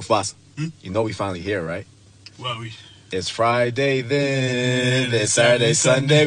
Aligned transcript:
Mufasa, 0.00 0.34
you 0.56 0.90
know 0.90 1.02
we 1.02 1.12
finally 1.12 1.40
here, 1.40 1.62
right? 1.62 1.86
Well, 2.38 2.58
we. 2.58 2.72
It's 3.12 3.28
Friday 3.28 4.00
then, 4.00 5.12
it's 5.12 5.32
Saturday, 5.32 5.74
Sunday. 5.74 6.26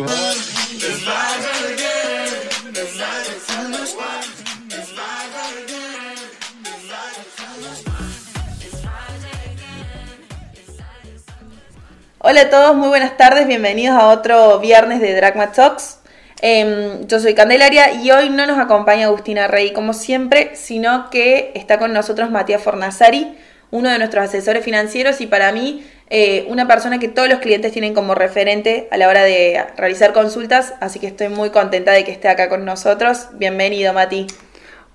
Hola 12.20 12.42
a 12.42 12.50
todos, 12.50 12.76
muy 12.76 12.90
buenas 12.90 13.18
tardes, 13.18 13.48
bienvenidos 13.48 13.98
a 13.98 14.10
otro 14.10 14.60
viernes 14.60 15.02
de 15.02 15.16
Dragma 15.16 15.52
Talks. 15.52 15.98
Em, 16.42 17.08
yo 17.08 17.20
soy 17.20 17.34
Candelaria 17.34 17.94
y 18.04 18.12
hoy 18.12 18.30
no 18.30 18.46
nos 18.46 18.60
acompaña 18.60 19.06
Agustina 19.06 19.48
Rey 19.48 19.74
como 19.74 19.94
siempre, 19.94 20.56
sino 20.56 21.10
que 21.10 21.54
está 21.56 21.80
con 21.80 21.92
nosotros 21.92 22.30
Matías 22.30 22.62
Fornazari, 22.62 23.36
uno 23.74 23.90
de 23.90 23.98
nuestros 23.98 24.26
asesores 24.26 24.64
financieros 24.64 25.20
y 25.20 25.26
para 25.26 25.52
mí 25.52 25.84
eh, 26.12 26.46
una 26.48 26.68
persona 26.68 27.00
que 27.00 27.08
todos 27.08 27.28
los 27.28 27.40
clientes 27.40 27.72
tienen 27.72 27.96
como 27.96 28.14
referente 28.14 28.88
a 28.92 28.98
la 28.98 29.10
hora 29.10 29.24
de 29.24 29.64
realizar 29.76 30.14
consultas, 30.14 30.76
así 30.80 31.00
que 31.00 31.08
estoy 31.08 31.30
muy 31.30 31.50
contenta 31.50 31.92
de 31.92 32.04
que 32.04 32.12
esté 32.12 32.30
acá 32.30 32.50
con 32.50 32.66
nosotros. 32.66 33.30
Bienvenido, 33.34 33.92
Mati. 33.92 34.28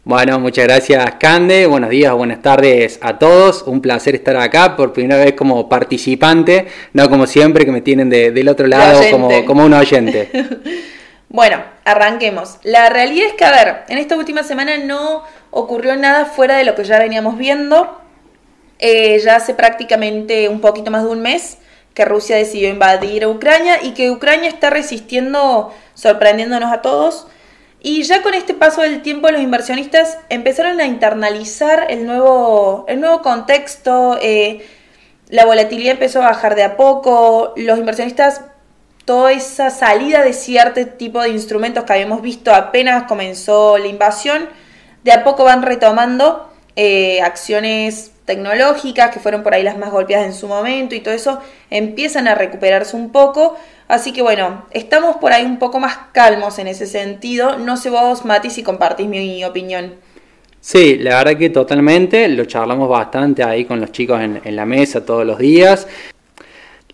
Bueno, 0.05 0.38
muchas 0.38 0.66
gracias 0.66 1.16
Cande, 1.19 1.66
buenos 1.66 1.91
días, 1.91 2.12
buenas 2.12 2.41
tardes 2.41 3.00
a 3.02 3.19
todos, 3.19 3.64
un 3.64 3.83
placer 3.83 4.14
estar 4.14 4.36
acá 4.36 4.77
por 4.77 4.92
primera 4.92 5.16
vez 5.16 5.33
como 5.33 5.69
participante, 5.69 6.69
no 6.92 7.10
como 7.10 7.27
siempre 7.27 7.64
que 7.64 7.72
me 7.72 7.80
tienen 7.80 8.08
del 8.08 8.48
otro 8.48 8.69
lado 8.69 9.02
como, 9.10 9.45
como 9.45 9.64
un 9.64 9.74
oyente. 9.74 10.30
bueno, 11.28 11.60
arranquemos. 11.84 12.58
La 12.62 12.88
realidad 12.91 13.27
es 13.27 13.34
que, 13.34 13.45
a 13.45 13.50
ver, 13.50 13.78
en 13.88 13.98
esta 13.98 14.16
última 14.16 14.45
semana 14.45 14.77
no 14.78 15.24
ocurrió 15.50 15.97
nada 15.97 16.27
fuera 16.27 16.56
de 16.56 16.62
lo 16.62 16.77
que 16.77 16.84
ya 16.84 17.00
veníamos 17.00 17.36
viendo. 17.36 18.06
Eh, 18.78 19.18
ya 19.24 19.37
hace 19.37 19.55
prácticamente 19.55 20.48
un 20.48 20.60
poquito 20.60 20.91
más 20.91 21.02
de 21.02 21.10
un 21.10 21.20
mes 21.20 21.59
que 21.95 22.05
Rusia 22.05 22.36
decidió 22.36 22.69
invadir 22.69 23.25
a 23.25 23.28
Ucrania 23.28 23.83
y 23.83 23.92
que 23.92 24.11
Ucrania 24.11 24.48
está 24.48 24.70
resistiendo, 24.70 25.75
sorprendiéndonos 25.94 26.72
a 26.72 26.80
todos. 26.80 27.27
Y 27.80 28.03
ya 28.03 28.22
con 28.22 28.34
este 28.34 28.55
paso 28.55 28.83
del 28.83 29.03
tiempo 29.03 29.28
los 29.30 29.41
inversionistas 29.41 30.19
empezaron 30.28 30.80
a 30.80 30.86
internalizar 30.86 31.86
el 31.91 32.06
nuevo, 32.06 32.84
el 32.88 33.00
nuevo 33.00 33.22
contexto, 33.22 34.19
eh, 34.20 34.66
la 35.28 35.44
volatilidad 35.44 35.92
empezó 35.92 36.22
a 36.22 36.27
bajar 36.27 36.55
de 36.55 36.64
a 36.64 36.77
poco, 36.77 37.53
los 37.56 37.78
inversionistas, 37.78 38.42
toda 39.05 39.33
esa 39.33 39.70
salida 39.70 40.22
de 40.22 40.34
cierto 40.34 40.86
tipo 40.86 41.22
de 41.22 41.31
instrumentos 41.31 41.84
que 41.84 41.92
habíamos 41.94 42.20
visto 42.20 42.55
apenas 42.55 43.05
comenzó 43.05 43.78
la 43.78 43.86
invasión, 43.86 44.48
de 45.03 45.12
a 45.12 45.25
poco 45.25 45.44
van 45.44 45.62
retomando 45.62 46.48
eh, 46.77 47.22
acciones 47.22 48.12
tecnológicas 48.29 49.11
que 49.11 49.19
fueron 49.19 49.43
por 49.43 49.55
ahí 49.55 49.65
las 49.65 49.77
más 49.77 49.91
golpeadas 49.91 50.27
en 50.27 50.34
su 50.34 50.47
momento 50.47 50.95
y 50.95 51.01
todo 51.01 51.15
eso 51.15 51.41
empiezan 51.71 52.29
a 52.29 52.37
recuperarse 52.37 52.95
un 52.95 53.11
poco 53.11 53.57
Así 53.89 54.12
que 54.12 54.21
bueno, 54.21 54.67
estamos 54.71 55.17
por 55.17 55.33
ahí 55.33 55.47
un 55.47 55.59
poco 55.59 55.81
más 55.81 55.97
calmos 56.12 56.59
en 56.59 56.69
ese 56.69 56.87
sentido. 56.87 57.59
No 57.59 57.79
sé 57.79 57.89
vos, 57.89 58.27
Mati, 58.27 58.51
si 58.51 58.62
compartís 58.62 59.09
mi 59.09 59.43
opinión. 59.45 59.95
Sí, 60.61 60.99
la 60.99 61.17
verdad 61.17 61.39
que 61.39 61.49
totalmente, 61.49 62.29
lo 62.29 62.45
charlamos 62.45 62.89
bastante 62.89 63.43
ahí 63.43 63.65
con 63.65 63.81
los 63.81 63.91
chicos 63.91 64.21
en, 64.21 64.56
la 64.56 64.67
mesa 64.67 65.05
todos 65.06 65.25
los 65.25 65.39
días. 65.39 65.87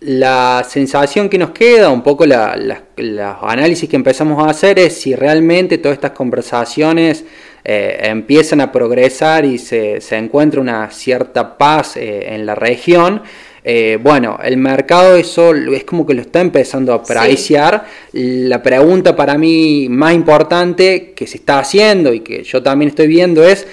La 0.01 0.65
sensación 0.67 1.29
que 1.29 1.37
nos 1.37 1.51
queda, 1.51 1.89
un 1.89 2.03
poco 2.03 2.25
la, 2.25 2.57
los 2.97 3.35
análisis 3.41 3.89
que 3.89 3.95
empezamos 3.95 4.45
a 4.45 4.49
hacer 4.49 4.77
es 4.77 4.97
si 4.97 5.15
realmente 5.15 5.77
todas 5.77 5.95
estas 5.95 6.11
conversaciones 6.11 7.23
eh, 7.63 7.99
empiezan 8.03 8.59
a 8.59 8.73
progresar 8.73 9.45
y 9.45 9.57
se, 9.57 10.01
se 10.01 10.17
encuentra 10.17 10.59
una 10.59 10.91
cierta 10.91 11.57
paz 11.57 11.95
eh, 11.95 12.35
en 12.35 12.45
la 12.45 12.55
región. 12.55 13.23
Eh, 13.63 13.97
bueno, 13.99 14.37
el 14.43 14.57
mercado 14.57 15.15
eso 15.15 15.55
es 15.55 15.85
como 15.85 16.05
que 16.05 16.13
lo 16.13 16.21
está 16.21 16.41
empezando 16.41 16.91
a 16.91 16.97
apreciar. 16.97 17.85
La 18.11 18.61
pregunta 18.61 19.15
para 19.15 19.37
mí 19.37 19.87
más 19.89 20.13
importante 20.13 21.13
que 21.15 21.25
se 21.25 21.37
está 21.37 21.59
haciendo 21.59 22.13
y 22.13 22.19
que 22.19 22.43
yo 22.43 22.61
también 22.61 22.89
estoy 22.89 23.07
viendo 23.07 23.43
es 23.43 23.65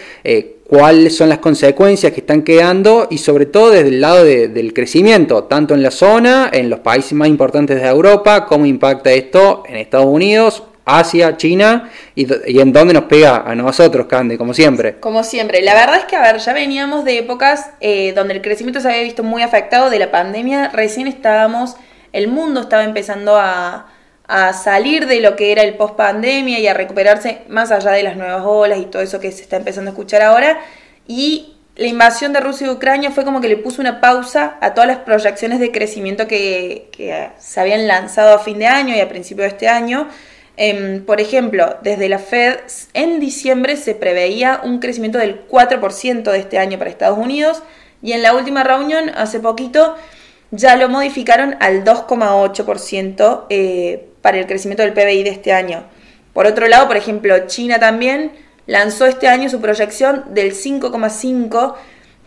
cuáles 0.72 1.14
son 1.14 1.28
las 1.28 1.36
consecuencias 1.36 2.14
que 2.14 2.20
están 2.20 2.40
quedando 2.40 3.06
y 3.10 3.18
sobre 3.18 3.44
todo 3.44 3.72
desde 3.72 3.88
el 3.88 4.00
lado 4.00 4.24
del 4.24 4.72
crecimiento, 4.72 5.44
tanto 5.44 5.74
en 5.74 5.82
la 5.82 5.90
zona, 5.90 6.48
en 6.50 6.70
los 6.70 6.80
países 6.80 7.12
más 7.12 7.28
importantes 7.28 7.78
de 7.78 7.86
Europa, 7.86 8.46
cómo 8.46 8.64
impacta 8.64 9.12
esto 9.12 9.64
en 9.68 9.76
Estados 9.76 10.06
Unidos 10.06 10.62
Asia, 10.86 11.36
China 11.36 11.90
y, 12.14 12.26
en 12.58 12.72
dónde 12.72 12.94
nos 12.94 13.04
pega 13.04 13.42
a 13.46 13.54
nosotros, 13.54 14.06
Cande, 14.06 14.38
como 14.38 14.54
siempre. 14.54 14.98
Como 14.98 15.24
siempre. 15.24 15.60
La 15.60 15.74
verdad 15.74 15.96
es 15.98 16.04
que, 16.04 16.16
a 16.16 16.22
ver, 16.22 16.38
ya 16.38 16.54
veníamos 16.54 17.04
de 17.04 17.18
épocas 17.18 17.72
eh, 17.80 18.14
donde 18.14 18.32
el 18.32 18.40
crecimiento 18.40 18.80
se 18.80 18.88
había 18.88 19.02
visto 19.02 19.22
muy 19.22 19.42
afectado 19.42 19.90
de 19.90 19.98
la 19.98 20.10
pandemia. 20.10 20.70
Recién 20.70 21.06
estábamos, 21.06 21.76
el 22.14 22.28
mundo 22.28 22.62
estaba 22.62 22.84
empezando 22.84 23.36
a, 23.36 23.92
a 24.28 24.52
salir 24.52 25.06
de 25.06 25.20
lo 25.20 25.36
que 25.36 25.52
era 25.52 25.62
el 25.62 25.74
post 25.74 25.96
pandemia 25.96 26.58
y 26.58 26.66
a 26.66 26.74
recuperarse 26.74 27.42
más 27.48 27.70
allá 27.70 27.90
de 27.90 28.02
las 28.02 28.16
nuevas 28.16 28.42
olas 28.44 28.78
y 28.78 28.86
todo 28.86 29.02
eso 29.02 29.20
que 29.20 29.32
se 29.32 29.42
está 29.42 29.56
empezando 29.56 29.90
a 29.90 29.92
escuchar 29.92 30.22
ahora. 30.22 30.60
Y 31.06 31.56
la 31.76 31.86
invasión 31.86 32.32
de 32.32 32.40
Rusia 32.40 32.66
y 32.66 32.70
Ucrania 32.70 33.10
fue 33.10 33.24
como 33.24 33.40
que 33.40 33.48
le 33.48 33.56
puso 33.56 33.80
una 33.80 34.00
pausa 34.00 34.58
a 34.60 34.74
todas 34.74 34.88
las 34.88 34.98
proyecciones 34.98 35.58
de 35.58 35.72
crecimiento 35.72 36.28
que, 36.28 37.32
se 37.38 37.60
habían 37.60 37.86
lanzado 37.86 38.34
a 38.34 38.38
fin 38.38 38.58
de 38.58 38.66
año 38.66 38.94
y 38.94 39.00
a 39.00 39.08
principio 39.08 39.42
de 39.42 39.48
este 39.48 39.68
año. 39.68 40.08
Em, 40.58 41.04
por 41.04 41.20
ejemplo, 41.20 41.78
desde 41.82 42.10
la 42.10 42.18
Fed 42.18 42.58
en 42.92 43.20
diciembre 43.20 43.76
se 43.76 43.94
preveía 43.94 44.60
un 44.62 44.80
crecimiento 44.80 45.18
del 45.18 45.46
4% 45.48 46.30
de 46.30 46.38
este 46.38 46.58
año 46.58 46.78
para 46.78 46.90
Estados 46.90 47.18
Unidos 47.18 47.62
y 48.02 48.12
en 48.12 48.22
la 48.22 48.34
última 48.34 48.62
reunión, 48.64 49.10
hace 49.14 49.40
poquito, 49.40 49.96
ya 50.50 50.76
lo 50.76 50.90
modificaron 50.90 51.56
al 51.60 51.84
2,8% 51.84 53.46
eh, 53.48 54.11
para 54.22 54.38
el 54.38 54.46
crecimiento 54.46 54.82
del 54.82 54.92
PBI 54.92 55.24
de 55.24 55.30
este 55.30 55.52
año. 55.52 55.84
Por 56.32 56.46
otro 56.46 56.66
lado, 56.68 56.86
por 56.86 56.96
ejemplo, 56.96 57.46
China 57.46 57.78
también 57.78 58.32
lanzó 58.66 59.06
este 59.06 59.28
año 59.28 59.48
su 59.50 59.60
proyección 59.60 60.24
del 60.30 60.54
5,5%, 60.54 61.74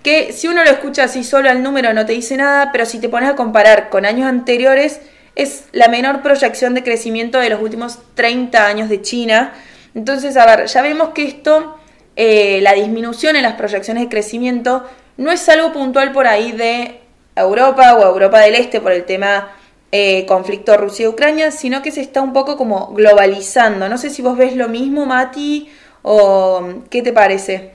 que 0.03 0.33
si 0.33 0.47
uno 0.47 0.63
lo 0.63 0.69
escucha 0.69 1.05
así 1.05 1.23
solo 1.23 1.49
al 1.49 1.63
número 1.63 1.91
no 1.93 2.05
te 2.05 2.13
dice 2.13 2.37
nada, 2.37 2.69
pero 2.71 2.85
si 2.85 2.99
te 2.99 3.09
pones 3.09 3.29
a 3.29 3.35
comparar 3.35 3.89
con 3.89 4.05
años 4.05 4.27
anteriores, 4.27 5.01
es 5.33 5.63
la 5.71 5.87
menor 5.87 6.21
proyección 6.21 6.75
de 6.75 6.83
crecimiento 6.83 7.39
de 7.39 7.49
los 7.49 7.59
últimos 7.59 7.99
30 8.13 8.67
años 8.67 8.89
de 8.89 9.01
China. 9.01 9.53
Entonces, 9.95 10.37
a 10.37 10.45
ver, 10.45 10.67
ya 10.67 10.81
vemos 10.83 11.09
que 11.09 11.25
esto, 11.25 11.77
eh, 12.15 12.59
la 12.61 12.73
disminución 12.73 13.35
en 13.35 13.43
las 13.43 13.55
proyecciones 13.55 14.03
de 14.03 14.09
crecimiento, 14.09 14.87
no 15.17 15.31
es 15.31 15.49
algo 15.49 15.73
puntual 15.73 16.11
por 16.11 16.27
ahí 16.27 16.51
de 16.51 16.99
Europa 17.35 17.95
o 17.95 18.05
Europa 18.05 18.39
del 18.39 18.55
Este 18.55 18.79
por 18.79 18.91
el 18.91 19.05
tema 19.05 19.54
eh, 19.97 20.25
conflicto 20.25 20.75
Rusia-Ucrania, 20.75 21.51
sino 21.51 21.81
que 21.81 21.89
se 21.89 22.01
está 22.01 22.21
un 22.21 22.33
poco 22.33 22.57
como 22.57 22.93
globalizando. 22.93 23.87
No 23.87 23.97
sé 23.97 24.09
si 24.09 24.21
vos 24.21 24.35
ves 24.37 24.53
lo 24.53 24.67
mismo, 24.67 25.05
Mati, 25.05 25.69
o 26.01 26.67
qué 26.89 27.01
te 27.01 27.13
parece. 27.13 27.71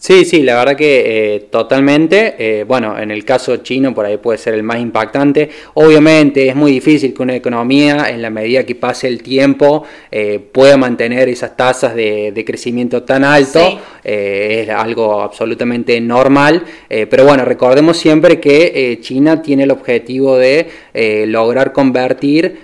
Sí, 0.00 0.24
sí, 0.24 0.42
la 0.44 0.54
verdad 0.54 0.76
que 0.76 1.34
eh, 1.34 1.40
totalmente. 1.50 2.36
Eh, 2.38 2.62
bueno, 2.62 2.96
en 2.96 3.10
el 3.10 3.24
caso 3.24 3.56
chino 3.58 3.92
por 3.92 4.06
ahí 4.06 4.16
puede 4.16 4.38
ser 4.38 4.54
el 4.54 4.62
más 4.62 4.78
impactante. 4.78 5.50
Obviamente 5.74 6.48
es 6.48 6.54
muy 6.54 6.70
difícil 6.70 7.12
que 7.12 7.20
una 7.20 7.34
economía, 7.34 8.08
en 8.08 8.22
la 8.22 8.30
medida 8.30 8.64
que 8.64 8.76
pase 8.76 9.08
el 9.08 9.20
tiempo, 9.24 9.82
eh, 10.12 10.38
pueda 10.38 10.76
mantener 10.76 11.28
esas 11.28 11.56
tasas 11.56 11.96
de, 11.96 12.44
crecimiento 12.46 13.02
tan 13.02 13.24
alto. 13.24 13.80
es 14.04 14.68
algo 14.70 15.20
absolutamente 15.20 16.00
normal. 16.00 16.62
pero 16.88 17.24
bueno, 17.24 17.44
recordemos 17.44 17.96
siempre 17.96 18.38
que 18.38 18.98
China 19.02 19.42
tiene 19.42 19.64
el 19.64 19.72
objetivo 19.72 20.38
de 20.38 20.68
lograr 21.26 21.72
convertir, 21.72 22.58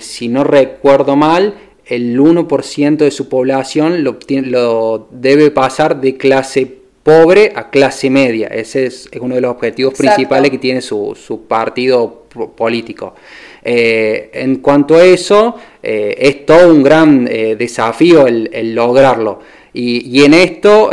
si 0.00 0.28
no 0.28 0.42
recuerdo 0.44 1.14
mal, 1.14 1.54
el 1.86 2.18
1% 2.18 2.96
de 2.96 3.10
su 3.10 3.28
población 3.28 4.02
lo, 4.02 4.18
lo, 4.28 5.08
debe 5.12 5.50
pasar 5.50 6.00
de 6.00 6.16
clase 6.16 6.66
pobre 7.02 7.52
a 7.54 7.70
clase 7.70 8.10
media. 8.10 8.48
Ese 8.48 8.86
es, 8.86 9.08
uno 9.20 9.36
de 9.36 9.40
los 9.40 9.52
objetivos 9.52 9.94
principales 9.94 10.50
que 10.50 10.58
tiene 10.58 10.80
su, 10.80 11.44
partido 11.46 12.24
político. 12.56 13.14
Eh, 13.62 14.30
en 14.32 14.56
cuanto 14.56 14.96
a 14.96 15.04
eso, 15.04 15.56
eh, 15.82 16.16
es 16.18 16.44
todo 16.44 16.72
un 16.72 16.82
gran 16.82 17.28
eh, 17.30 17.54
desafío 17.56 18.26
el, 18.26 18.74
lograrlo. 18.74 19.38
Y, 19.72 20.18
y, 20.18 20.24
en 20.24 20.34
esto 20.34 20.90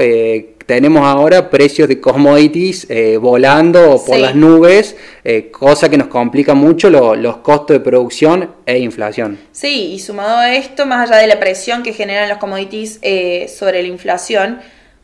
tenemos 0.65 1.05
ahora 1.05 1.49
precios 1.49 1.87
de 1.87 1.99
commodities 1.99 2.87
eh, 2.89 3.17
volando 3.17 4.01
por 4.05 4.17
las 4.17 4.35
nubes, 4.35 4.95
eh, 5.23 5.51
cosa 5.51 5.89
que 5.89 5.97
nos 5.97 6.07
complica 6.07 6.53
mucho 6.53 6.89
los 6.89 7.37
costos 7.37 7.75
de 7.75 7.79
producción 7.79 8.53
e 8.65 8.79
inflación. 8.79 9.39
Sí, 9.51 9.93
y 9.93 9.99
sumado 9.99 10.37
a 10.37 10.53
esto, 10.53 10.85
más 10.85 11.09
allá 11.09 11.21
de 11.21 11.27
la 11.27 11.39
presión 11.39 11.83
que 11.83 11.93
generan 11.93 12.29
los 12.29 12.37
commodities 12.37 12.99
eh, 13.01 13.47
sobre 13.47 13.81
la 13.81 13.87
inflación, 13.87 14.59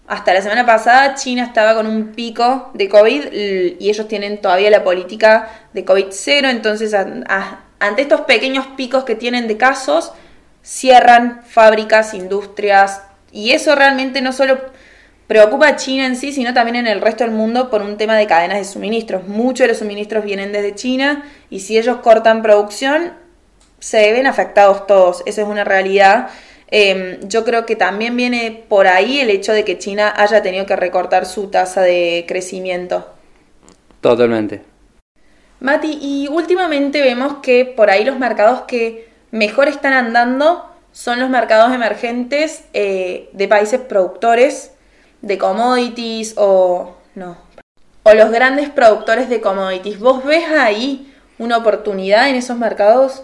hasta 0.08 0.34
la 0.34 0.42
semana 0.42 0.66
pasada 0.66 1.14
China 1.16 1.44
estaba 1.44 1.76
con 1.76 1.86
un 1.86 2.14
pico 2.14 2.72
de 2.74 2.90
COVID 2.90 3.26
y 3.80 3.90
ellos 3.90 4.08
tienen 4.08 4.42
todavía 4.42 4.72
la 4.72 4.84
política 4.84 5.68
de 5.72 5.86
COVID 5.86 6.08
cero, 6.10 6.48
entonces 6.50 6.96
ante 6.96 8.02
estos 8.02 8.22
pequeños 8.22 8.66
picos 8.76 9.04
que 9.04 9.14
tienen 9.14 9.48
de 9.48 9.58
casos, 9.58 10.12
cierran 10.64 11.42
fábricas, 11.48 12.16
industrias, 12.16 13.04
y 13.32 13.52
eso 13.52 13.76
realmente 13.76 14.22
no 14.22 14.34
solo 14.34 14.58
preocupa 15.30 15.68
a 15.68 15.76
China 15.76 16.08
en 16.08 16.16
sí, 16.16 16.32
sino 16.32 16.56
también 16.56 16.76
en 16.76 16.88
el 16.88 17.02
resto 17.02 17.24
del 17.24 17.32
mundo 17.32 17.70
por 17.70 17.84
un 17.84 17.98
tema 17.98 18.18
de 18.18 18.26
cadenas 18.26 18.58
de 18.58 18.64
suministros. 18.64 19.28
Muchos 19.28 19.60
de 19.60 19.68
los 19.68 19.78
suministros 19.78 20.26
vienen 20.26 20.52
desde 20.52 20.74
China 20.74 21.24
y 21.52 21.60
si 21.60 21.78
ellos 21.78 21.98
cortan 21.98 22.42
producción, 22.42 23.14
se 23.78 24.12
ven 24.12 24.26
afectados 24.26 24.88
todos. 24.88 25.22
Esa 25.28 25.44
es 25.44 25.48
una 25.48 25.64
realidad. 25.64 26.30
Em, 26.72 27.20
yo 27.28 27.46
creo 27.46 27.68
que 27.68 27.76
también 27.76 28.18
viene 28.18 28.64
por 28.68 28.88
ahí 28.88 29.20
el 29.20 29.30
hecho 29.30 29.54
de 29.54 29.64
que 29.64 29.78
China 29.78 30.12
haya 30.18 30.42
tenido 30.42 30.66
que 30.66 30.76
recortar 30.76 31.28
su 31.28 31.52
tasa 31.52 31.82
de 31.82 32.26
crecimiento. 32.28 33.08
Totalmente. 34.02 34.64
Mati, 35.60 36.00
y 36.02 36.28
últimamente 36.28 37.04
vemos 37.04 37.36
que 37.44 37.66
por 37.66 37.92
ahí 37.92 38.04
los 38.04 38.18
mercados 38.18 38.62
que 38.62 39.08
mejor 39.30 39.68
están 39.68 39.94
andando 39.94 40.66
son 40.92 41.20
los 41.20 41.30
mercados 41.30 41.72
emergentes 41.72 42.64
eh, 42.74 43.30
de 43.34 43.48
países 43.48 43.80
productores 43.80 44.72
de 45.22 45.38
commodities 45.38 46.36
o 46.38 46.96
no 47.16 47.50
o 48.04 48.14
los 48.14 48.32
grandes 48.32 48.70
productores 48.70 49.30
de 49.30 49.42
commodities. 49.42 50.00
¿Vos 50.00 50.24
ves 50.24 50.46
ahí 50.50 51.12
una 51.38 51.58
oportunidad 51.58 52.30
en 52.30 52.36
esos 52.36 52.58
mercados? 52.58 53.24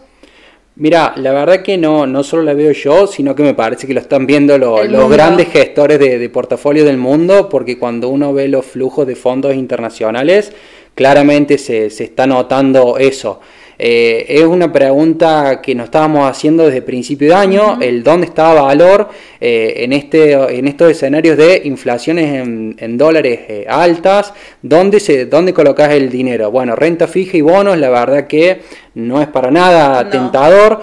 Mira, 0.78 1.14
la 1.16 1.32
verdad 1.32 1.62
que 1.62 1.78
no, 1.78 2.06
no 2.06 2.24
solo 2.24 2.44
la 2.44 2.54
veo 2.54 2.74
yo, 2.74 3.08
sino 3.08 3.34
que 3.34 3.44
me 3.44 3.54
parece 3.54 3.88
que 3.88 3.94
lo 3.94 4.02
están 4.02 4.28
viendo 4.28 4.58
los 4.58 5.10
grandes 5.10 5.48
gestores 5.48 6.00
de, 6.00 6.20
de, 6.20 6.30
portafolio 6.30 6.84
del 6.84 6.98
mundo, 6.98 7.48
porque 7.48 7.80
cuando 7.80 8.10
uno 8.10 8.34
ve 8.34 8.50
los 8.50 8.66
flujos 8.66 9.08
de 9.08 9.16
fondos 9.16 9.56
internacionales, 9.56 10.52
claramente 10.94 11.58
se, 11.58 11.90
se 11.90 12.04
está 12.04 12.28
notando 12.28 12.98
eso. 12.98 13.40
Eh, 13.78 14.26
es 14.28 14.44
una 14.44 14.72
pregunta 14.72 15.62
que 15.62 15.76
nos 15.76 15.86
estábamos 15.86 16.30
haciendo 16.30 16.66
desde 16.66 16.82
principio 16.82 17.30
de 17.30 17.36
año, 17.36 17.78
el 17.82 18.04
dónde 18.04 18.28
estaba 18.28 18.62
valor 18.62 19.10
eh, 19.42 19.74
en, 19.78 19.94
este, 19.94 20.34
en 20.34 20.68
estos 20.68 20.92
escenarios 20.92 21.38
de 21.38 21.62
inflaciones 21.66 22.48
en, 22.78 22.98
dólares 22.98 23.40
eh, 23.48 23.66
altas, 23.68 24.34
¿dónde, 24.62 25.00
se, 25.00 25.26
dónde 25.26 25.54
colocas 25.54 25.92
el 25.92 26.10
dinero. 26.10 26.52
Bueno, 26.52 26.76
renta 26.76 27.08
fija 27.08 27.36
y 27.38 27.42
bonos, 27.42 27.78
la 27.78 27.90
verdad 27.90 28.28
que 28.28 28.62
no 28.96 29.22
es 29.22 29.28
para 29.28 29.52
nada 29.52 30.10
tentador. 30.10 30.82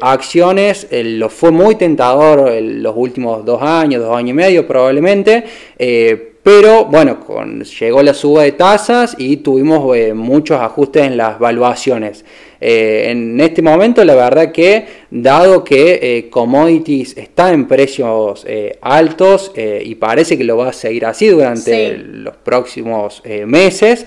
acciones, 0.00 0.86
lo 0.92 1.28
fue 1.28 1.50
muy 1.50 1.74
tentador 1.74 2.52
en 2.52 2.82
los 2.82 2.94
últimos 2.96 3.44
dos 3.44 3.60
años, 3.62 4.02
dos 4.02 4.16
años 4.16 4.30
y 4.30 4.34
medio 4.34 4.66
probablemente. 4.66 5.44
Pero 6.42 6.86
bueno, 6.86 7.20
con, 7.20 7.62
llegó 7.62 8.02
la 8.02 8.14
suba 8.14 8.42
de 8.42 8.52
tasas 8.52 9.14
y 9.16 9.36
tuvimos 9.38 9.96
eh, 9.96 10.12
muchos 10.12 10.60
ajustes 10.60 11.04
en 11.04 11.16
las 11.16 11.38
valuaciones. 11.38 12.24
Eh, 12.60 13.10
en 13.10 13.40
este 13.40 13.62
momento, 13.62 14.04
la 14.04 14.16
verdad 14.16 14.50
que, 14.50 14.86
dado 15.10 15.62
que 15.62 16.00
eh, 16.02 16.30
commodities 16.30 17.16
está 17.16 17.52
en 17.52 17.68
precios 17.68 18.44
altos 18.80 19.52
y 19.56 19.94
parece 19.96 20.36
que 20.36 20.44
lo 20.44 20.56
va 20.56 20.70
a 20.70 20.72
seguir 20.72 21.06
así 21.06 21.28
durante 21.28 21.96
los 21.96 22.36
próximos 22.36 23.22
meses, 23.46 24.06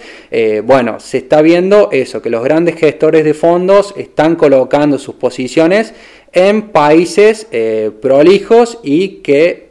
bueno, 0.64 1.00
se 1.00 1.18
está 1.18 1.42
viendo 1.42 1.90
eso, 1.92 2.22
que 2.22 2.30
los 2.30 2.44
grandes 2.44 2.76
gestores 2.76 3.26
de 3.26 3.34
fondos 3.34 3.94
están 3.98 4.36
colocando 4.36 4.98
sus 5.00 5.16
posiciones 5.16 5.94
en 6.32 6.70
países 6.70 7.48
prolijos 8.02 8.80
y 8.84 9.18
que 9.18 9.66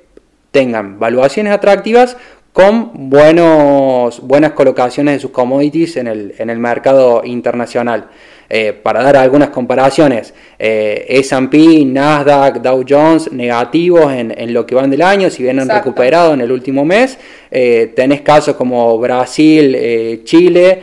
tengan 0.51 0.99
valuaciones 0.99 1.53
atractivas 1.53 2.17
con 2.55 3.11
buenos, 3.11 4.21
buenas 4.21 4.53
colocaciones 4.53 5.15
de 5.15 5.21
sus 5.21 5.33
commodities 5.33 5.97
en 5.97 6.07
el, 6.07 6.35
en 6.39 6.51
el 6.51 6.61
mercado 6.61 7.23
internacional. 7.25 8.11
Eh, 8.51 8.75
para 8.75 9.03
dar 9.03 9.17
algunas 9.17 9.49
comparaciones, 9.49 10.35
eh, 10.59 11.07
S&P, 11.09 11.85
Nasdaq, 11.87 12.61
Dow 12.61 12.85
Jones 12.87 13.33
negativos 13.33 14.13
en, 14.13 14.53
lo 14.53 14.67
que 14.67 14.75
van 14.75 14.91
del 14.91 15.03
año, 15.03 15.31
si 15.31 15.43
bien 15.43 15.59
han 15.61 15.69
recuperado 15.69 16.35
en 16.35 16.43
el 16.43 16.53
último 16.53 16.85
mes, 16.85 17.19
eh, 17.51 17.93
tenés 17.97 18.21
casos 18.21 18.55
como 18.57 18.99
Brasil, 18.99 20.23
Chile, 20.25 20.83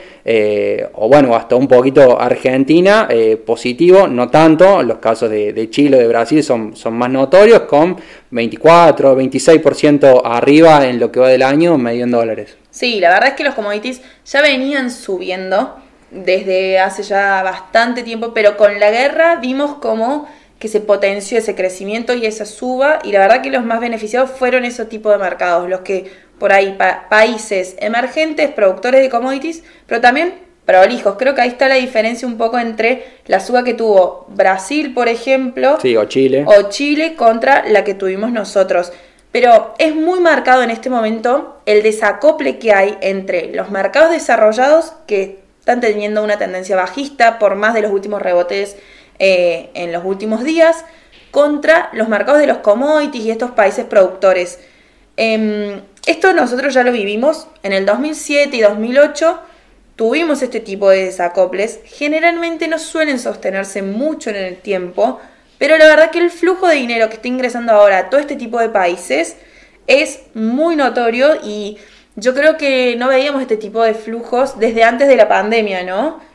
o 0.94 1.08
bueno, 1.08 1.36
hasta 1.36 1.56
un 1.56 1.68
poquito 1.68 2.20
Argentina, 2.20 3.08
positivo, 3.46 4.08
no 4.08 4.30
tanto, 4.30 4.82
los 4.82 4.98
casos 4.98 5.30
de, 5.30 5.54
de 5.54 5.70
Chile 5.70 5.98
o 5.98 6.00
de 6.00 6.08
Brasil 6.08 6.44
son, 6.44 6.76
son 6.76 6.94
más 6.96 7.10
notorios, 7.10 7.62
con 7.62 7.98
24, 8.32 9.16
26% 9.16 10.22
arriba 10.24 10.88
en 10.88 11.00
lo 11.00 11.12
que 11.12 11.20
va 11.20 11.30
del 11.30 11.44
año, 11.44 11.78
medio 11.78 12.06
en 12.06 12.12
dólares. 12.12 12.58
Sí, 12.70 13.00
la 13.00 13.10
verdad 13.10 13.30
es 13.30 13.36
que 13.36 13.44
los 13.44 13.54
commodities 13.54 14.02
ya 14.26 14.42
venían 14.42 14.90
subiendo 14.92 15.76
desde 16.12 16.80
hace 16.80 17.04
ya 17.04 17.42
bastante 17.44 18.04
tiempo, 18.04 18.34
pero 18.34 18.58
con 18.58 18.80
la 18.80 18.92
guerra 18.92 19.38
vimos 19.38 19.76
como 19.76 20.28
que 20.60 20.68
se 20.68 20.80
potenció 20.80 21.40
ese 21.40 21.56
crecimiento 21.56 22.14
y 22.14 22.26
esa 22.26 22.46
suba, 22.46 23.00
y 23.04 23.12
la 23.12 23.20
verdad 23.20 23.42
que 23.42 23.50
los 23.50 23.66
más 23.66 23.80
beneficiados 23.80 24.30
fueron 24.30 24.64
esos 24.64 24.90
tipos 24.90 25.12
de 25.12 25.18
mercados, 25.18 25.68
los 25.68 25.82
que 25.82 26.12
por 26.38 26.54
ahí, 26.54 26.78
países 27.10 27.76
emergentes, 27.80 28.50
productores 28.50 29.02
de 29.02 29.10
commodities, 29.10 29.64
pero 29.86 30.02
también 30.02 30.34
prolijos. 30.66 31.16
Creo 31.18 31.36
que 31.36 31.42
ahí 31.42 31.50
está 31.50 31.68
la 31.68 31.76
diferencia 31.76 32.28
un 32.28 32.38
poco 32.38 32.58
entre 32.58 33.06
la 33.28 33.40
suba 33.40 33.64
que 33.64 33.74
tuvo 33.74 34.26
Brasil, 34.30 34.94
por 34.94 35.08
ejemplo, 35.08 35.76
o 35.76 36.06
Chile. 36.06 36.44
o 36.48 36.70
Chile 36.70 37.16
contra 37.16 37.68
la 37.68 37.84
que 37.84 37.94
tuvimos 37.94 38.32
nosotros. 38.32 38.92
Pero 39.32 39.74
es 39.78 39.96
muy 39.96 40.20
marcado 40.20 40.64
en 40.64 40.72
este 40.72 40.90
momento 40.90 41.62
el 41.66 41.84
desacople 41.84 42.58
que 42.58 42.74
hay 42.74 42.98
entre 43.02 43.54
los 43.54 43.70
mercados 43.72 44.12
desarrollados 44.12 44.94
que 45.08 45.41
están 45.62 45.80
teniendo 45.80 46.24
una 46.24 46.40
tendencia 46.40 46.76
bajista 46.76 47.38
por 47.38 47.56
más 47.56 47.76
de 47.76 47.84
los 47.84 47.92
últimos 47.92 48.20
rebotes 48.20 48.78
eh, 49.20 49.70
en 49.76 49.92
los 49.92 50.04
últimos 50.04 50.44
días 50.44 50.84
contra 51.30 51.92
los 51.94 52.10
mercados 52.10 52.42
de 52.42 52.48
los 52.48 52.58
commodities 52.58 53.26
y 53.26 53.32
estos 53.32 53.52
países 53.52 53.86
productores. 53.86 54.60
Em, 55.18 55.82
esto 56.08 56.34
nosotros 56.34 56.74
ya 56.74 56.84
lo 56.84 56.92
vivimos 56.92 57.48
en 57.62 57.74
el 57.74 57.86
2007 57.86 58.58
y 58.58 58.62
2008. 58.62 59.40
Tuvimos 59.96 60.42
este 60.42 60.62
tipo 60.62 60.90
de 60.90 61.06
desacoples. 61.06 61.80
Generalmente 61.86 62.68
no 62.68 62.80
suelen 62.80 63.20
sostenerse 63.20 63.84
mucho 63.84 64.32
en 64.32 64.38
el 64.38 64.58
tiempo, 64.58 65.22
pero 65.60 65.78
la 65.78 65.86
verdad 65.86 66.10
que 66.10 66.18
el 66.18 66.32
flujo 66.32 66.68
de 66.68 66.78
dinero 66.78 67.08
que 67.10 67.18
está 67.18 67.28
ingresando 67.28 67.74
ahora 67.74 68.00
a 68.00 68.10
todo 68.10 68.20
este 68.20 68.36
tipo 68.36 68.60
de 68.60 68.70
países 68.70 69.36
es 69.86 70.22
muy 70.34 70.76
notorio 70.76 71.36
y 71.44 71.78
yo 72.16 72.34
creo 72.34 72.58
que 72.58 72.96
no 72.98 73.08
veíamos 73.08 73.42
este 73.42 73.58
tipo 73.58 73.84
de 73.84 73.94
flujos 73.94 74.60
desde 74.60 74.84
antes 74.84 75.08
de 75.08 75.16
la 75.16 75.28
pandemia, 75.28 75.84
¿no? 75.84 76.32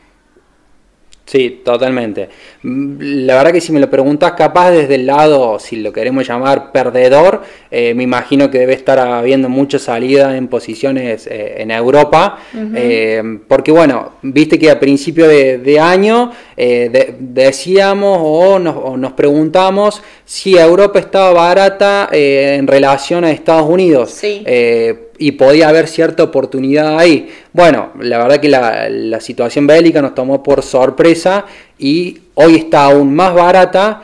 Sí, 1.27 1.61
totalmente. 1.63 2.29
La 2.63 3.35
verdad 3.35 3.51
que 3.51 3.59
si 3.59 3.73
me 3.73 3.81
lo 3.81 3.89
preguntas 3.89 4.31
capaz 4.31 4.71
desde 4.71 4.95
el 4.95 5.07
lado, 5.07 5.59
si 5.59 5.75
lo 5.75 5.91
queremos 5.91 6.25
llamar 6.25 6.71
perdedor, 6.71 7.43
eh, 7.69 7.93
me 7.93 8.03
imagino 8.03 8.49
que 8.49 8.59
debe 8.59 8.73
estar 8.73 8.97
habiendo 8.97 9.49
mucha 9.49 9.77
salida 9.77 10.37
en 10.37 10.47
posiciones 10.47 11.27
eh, 11.27 11.55
en 11.57 11.71
Europa, 11.71 12.39
eh, 12.73 13.39
porque 13.45 13.73
bueno, 13.73 14.13
viste 14.21 14.57
que 14.57 14.71
a 14.71 14.79
principio 14.79 15.27
de, 15.27 15.79
año 15.81 16.31
decíamos 16.55 18.19
o 18.21 18.57
nos, 18.57 18.75
o 18.77 18.95
nos, 18.95 19.11
preguntamos 19.11 20.01
si 20.23 20.57
Europa 20.57 20.99
estaba 20.99 21.33
barata 21.33 22.07
en 22.13 22.65
relación 22.67 23.25
a 23.25 23.31
Estados 23.31 23.69
Unidos. 23.69 24.11
Sí 24.11 24.45
y 25.19 25.33
podía 25.33 25.69
haber 25.69 25.87
cierta 25.87 26.23
oportunidad 26.23 26.97
ahí. 26.97 27.29
Bueno, 27.53 27.91
la 27.99 28.17
verdad 28.17 28.39
que 28.39 28.49
la, 28.49 29.19
situación 29.19 29.67
bélica 29.67 30.01
nos 30.01 30.15
tomó 30.15 30.43
por 30.43 30.63
sorpresa 30.63 31.45
y 31.77 32.19
hoy 32.35 32.55
está 32.55 32.85
aún 32.85 33.15
más 33.15 33.33
barata, 33.33 34.01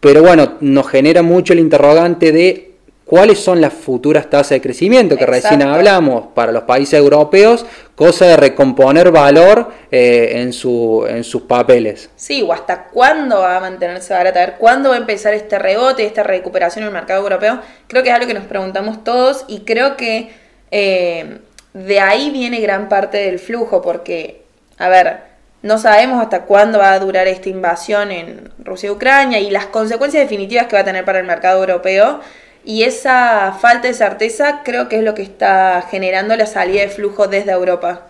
pero 0.00 0.22
bueno, 0.22 0.54
nos 0.60 0.88
genera 0.88 1.22
mucho 1.22 1.52
el 1.52 1.58
interrogante 1.58 2.32
de 2.32 2.67
cuáles 3.08 3.40
son 3.40 3.62
las 3.62 3.72
futuras 3.72 4.28
tasas 4.28 4.50
de 4.50 4.60
crecimiento 4.60 5.16
que 5.16 5.24
recién 5.24 5.62
hablamos 5.62 6.26
para 6.34 6.52
los 6.52 6.64
países 6.64 6.92
europeos, 6.98 7.64
cosa 7.94 8.26
de 8.26 8.36
recomponer 8.36 9.10
valor 9.10 9.72
eh, 9.90 10.32
en, 10.42 10.52
su, 10.52 11.06
en 11.08 11.24
sus 11.24 11.42
papeles. 11.42 12.10
Sí, 12.16 12.42
o 12.42 12.52
hasta 12.52 12.84
cuándo 12.84 13.40
va 13.40 13.56
a 13.56 13.60
mantenerse 13.60 14.12
barata, 14.12 14.42
a 14.42 14.46
ver 14.46 14.54
cuándo 14.58 14.90
va 14.90 14.96
a 14.96 14.98
empezar 14.98 15.32
este 15.32 15.58
rebote, 15.58 16.04
esta 16.04 16.22
recuperación 16.22 16.82
en 16.82 16.88
el 16.88 16.94
mercado 16.94 17.22
europeo. 17.22 17.60
Creo 17.86 18.02
que 18.02 18.10
es 18.10 18.14
algo 18.14 18.26
que 18.26 18.34
nos 18.34 18.44
preguntamos 18.44 19.02
todos 19.04 19.46
y 19.48 19.60
creo 19.60 19.96
que 19.96 20.30
eh, 20.70 21.38
de 21.72 22.00
ahí 22.00 22.28
viene 22.28 22.60
gran 22.60 22.90
parte 22.90 23.16
del 23.16 23.38
flujo, 23.38 23.80
porque, 23.80 24.42
a 24.76 24.90
ver, 24.90 25.20
no 25.62 25.78
sabemos 25.78 26.20
hasta 26.20 26.42
cuándo 26.42 26.78
va 26.78 26.92
a 26.92 26.98
durar 26.98 27.26
esta 27.26 27.48
invasión 27.48 28.12
en 28.12 28.50
Rusia 28.58 28.88
y 28.88 28.90
Ucrania 28.90 29.38
y 29.40 29.48
las 29.48 29.64
consecuencias 29.66 30.22
definitivas 30.22 30.66
que 30.66 30.76
va 30.76 30.82
a 30.82 30.84
tener 30.84 31.06
para 31.06 31.20
el 31.20 31.26
mercado 31.26 31.60
europeo. 31.60 32.20
Y 32.64 32.82
esa 32.82 33.56
falta 33.60 33.88
de 33.88 33.94
certeza 33.94 34.62
creo 34.64 34.88
que 34.88 34.98
es 34.98 35.02
lo 35.02 35.14
que 35.14 35.22
está 35.22 35.86
generando 35.90 36.36
la 36.36 36.46
salida 36.46 36.82
de 36.82 36.88
flujo 36.88 37.26
desde 37.26 37.52
Europa. 37.52 38.08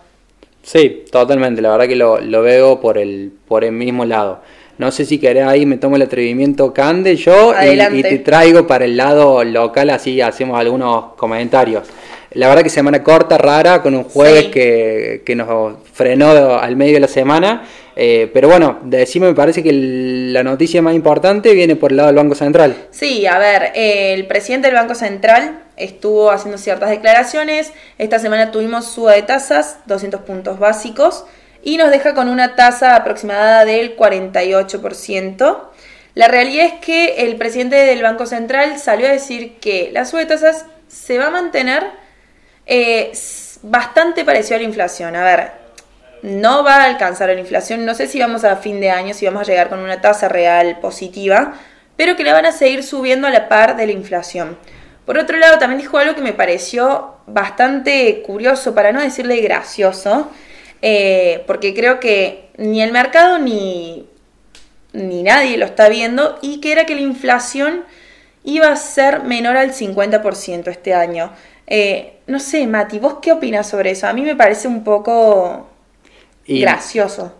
Sí, 0.63 1.05
totalmente. 1.11 1.61
La 1.61 1.71
verdad 1.71 1.87
que 1.87 1.95
lo, 1.95 2.41
veo 2.41 2.79
por 2.79 2.97
el, 2.97 3.31
por 3.47 3.63
el 3.63 3.71
mismo 3.71 4.05
lado. 4.05 4.41
No 4.77 4.91
sé 4.91 5.05
si 5.05 5.17
querés 5.19 5.45
ahí, 5.45 5.65
me 5.65 5.77
tomo 5.77 5.97
el 5.97 6.03
atrevimiento 6.03 6.73
Cande 6.73 7.17
yo 7.17 7.53
y, 7.61 8.01
te 8.01 8.19
traigo 8.19 8.65
para 8.65 8.85
el 8.85 8.95
lado 8.95 9.43
local, 9.43 9.89
así 9.89 10.21
hacemos 10.21 10.57
algunos 10.57 11.15
comentarios. 11.15 11.83
La 12.31 12.47
verdad 12.47 12.63
que 12.63 12.69
semana 12.69 13.03
corta, 13.03 13.37
rara, 13.37 13.81
con 13.81 13.95
un 13.95 14.03
jueves 14.03 14.45
que, 14.45 15.23
que, 15.25 15.35
nos 15.35 15.77
frenó 15.93 16.59
al 16.59 16.75
medio 16.75 16.93
de 16.93 16.99
la 16.99 17.07
semana. 17.07 17.63
Eh, 18.01 18.29
pero 18.33 18.47
bueno, 18.47 18.79
de 18.83 18.99
decime, 18.99 19.27
me 19.27 19.33
parece 19.33 19.61
que 19.61 19.73
la 19.73 20.41
noticia 20.41 20.81
más 20.81 20.93
importante 20.93 21.53
viene 21.53 21.75
por 21.75 21.91
el 21.91 21.97
lado 21.97 22.07
del 22.07 22.15
Banco 22.15 22.35
Central. 22.35 22.75
Sí, 22.91 23.25
a 23.25 23.37
ver, 23.39 23.71
el 23.75 24.25
presidente 24.27 24.67
del 24.67 24.75
Banco 24.75 24.95
Central 24.95 25.63
estuvo 25.75 26.31
haciendo 26.31 26.57
ciertas 26.57 26.91
declaraciones. 26.91 27.73
Esta 27.97 28.19
semana 28.19 28.51
tuvimos 28.51 28.85
suba 28.85 29.13
de 29.13 29.23
tasas, 29.23 29.79
200 29.87 30.21
puntos 30.21 30.59
básicos, 30.59 31.25
y 31.61 31.75
nos 31.75 31.89
deja 31.89 32.13
con 32.13 32.29
una 32.29 32.55
tasa 32.55 32.95
aproximada 32.95 33.65
del 33.65 33.97
48%. 33.97 35.57
La 36.15 36.27
realidad 36.27 36.67
es 36.67 36.73
que 36.75 37.25
el 37.25 37.35
presidente 37.35 37.75
del 37.75 38.01
Banco 38.01 38.27
Central 38.27 38.77
salió 38.79 39.07
a 39.07 39.11
decir 39.11 39.55
que 39.59 39.89
la 39.91 40.05
suba 40.05 40.21
de 40.21 40.27
tasas 40.27 40.67
se 40.87 41.17
va 41.17 41.27
a 41.27 41.31
mantener 41.31 41.83
eh, 42.69 43.11
bastante 43.63 44.23
parecido 44.23 44.57
a 44.57 44.59
la 44.59 44.65
inflación. 44.65 45.15
A 45.15 45.23
ver, 45.23 45.51
no 46.21 46.63
va 46.63 46.75
a 46.75 46.85
alcanzar 46.85 47.29
la 47.29 47.39
inflación, 47.39 47.83
no 47.85 47.95
sé 47.95 48.07
si 48.07 48.19
vamos 48.19 48.43
a 48.43 48.57
fin 48.57 48.79
de 48.79 48.91
año, 48.91 49.13
si 49.13 49.25
vamos 49.25 49.41
a 49.41 49.51
llegar 49.51 49.69
con 49.69 49.79
una 49.79 50.01
tasa 50.01 50.29
real 50.29 50.79
positiva, 50.79 51.55
pero 51.97 52.15
que 52.15 52.23
la 52.23 52.33
van 52.33 52.45
a 52.45 52.51
seguir 52.51 52.83
subiendo 52.83 53.27
a 53.27 53.31
la 53.31 53.49
par 53.49 53.75
de 53.75 53.87
la 53.87 53.91
inflación. 53.91 54.57
Por 55.05 55.17
otro 55.17 55.37
lado, 55.37 55.57
también 55.57 55.81
dijo 55.81 55.97
algo 55.97 56.13
que 56.13 56.21
me 56.21 56.33
pareció 56.33 57.15
bastante 57.25 58.21
curioso, 58.21 58.75
para 58.75 58.91
no 58.91 59.01
decirle 59.01 59.41
gracioso, 59.41 60.29
eh, 60.83 61.43
porque 61.47 61.73
creo 61.73 61.99
que 61.99 62.49
ni 62.57 62.83
el 62.83 62.91
mercado 62.91 63.39
ni, 63.39 64.07
ni 64.93 65.23
nadie 65.23 65.57
lo 65.57 65.65
está 65.65 65.89
viendo, 65.89 66.37
y 66.43 66.61
que 66.61 66.71
era 66.71 66.85
que 66.85 66.93
la 66.93 67.01
inflación 67.01 67.83
iba 68.43 68.67
a 68.67 68.75
ser 68.75 69.23
menor 69.23 69.57
al 69.57 69.73
50% 69.73 70.67
este 70.67 70.93
año. 70.93 71.33
Eh, 71.69 72.13
no 72.27 72.39
sé, 72.39 72.65
Mati, 72.67 72.99
¿vos 72.99 73.17
qué 73.21 73.31
opinas 73.31 73.69
sobre 73.69 73.91
eso? 73.91 74.07
A 74.07 74.13
mí 74.13 74.23
me 74.23 74.35
parece 74.35 74.67
un 74.67 74.83
poco 74.83 75.67
gracioso. 76.45 77.31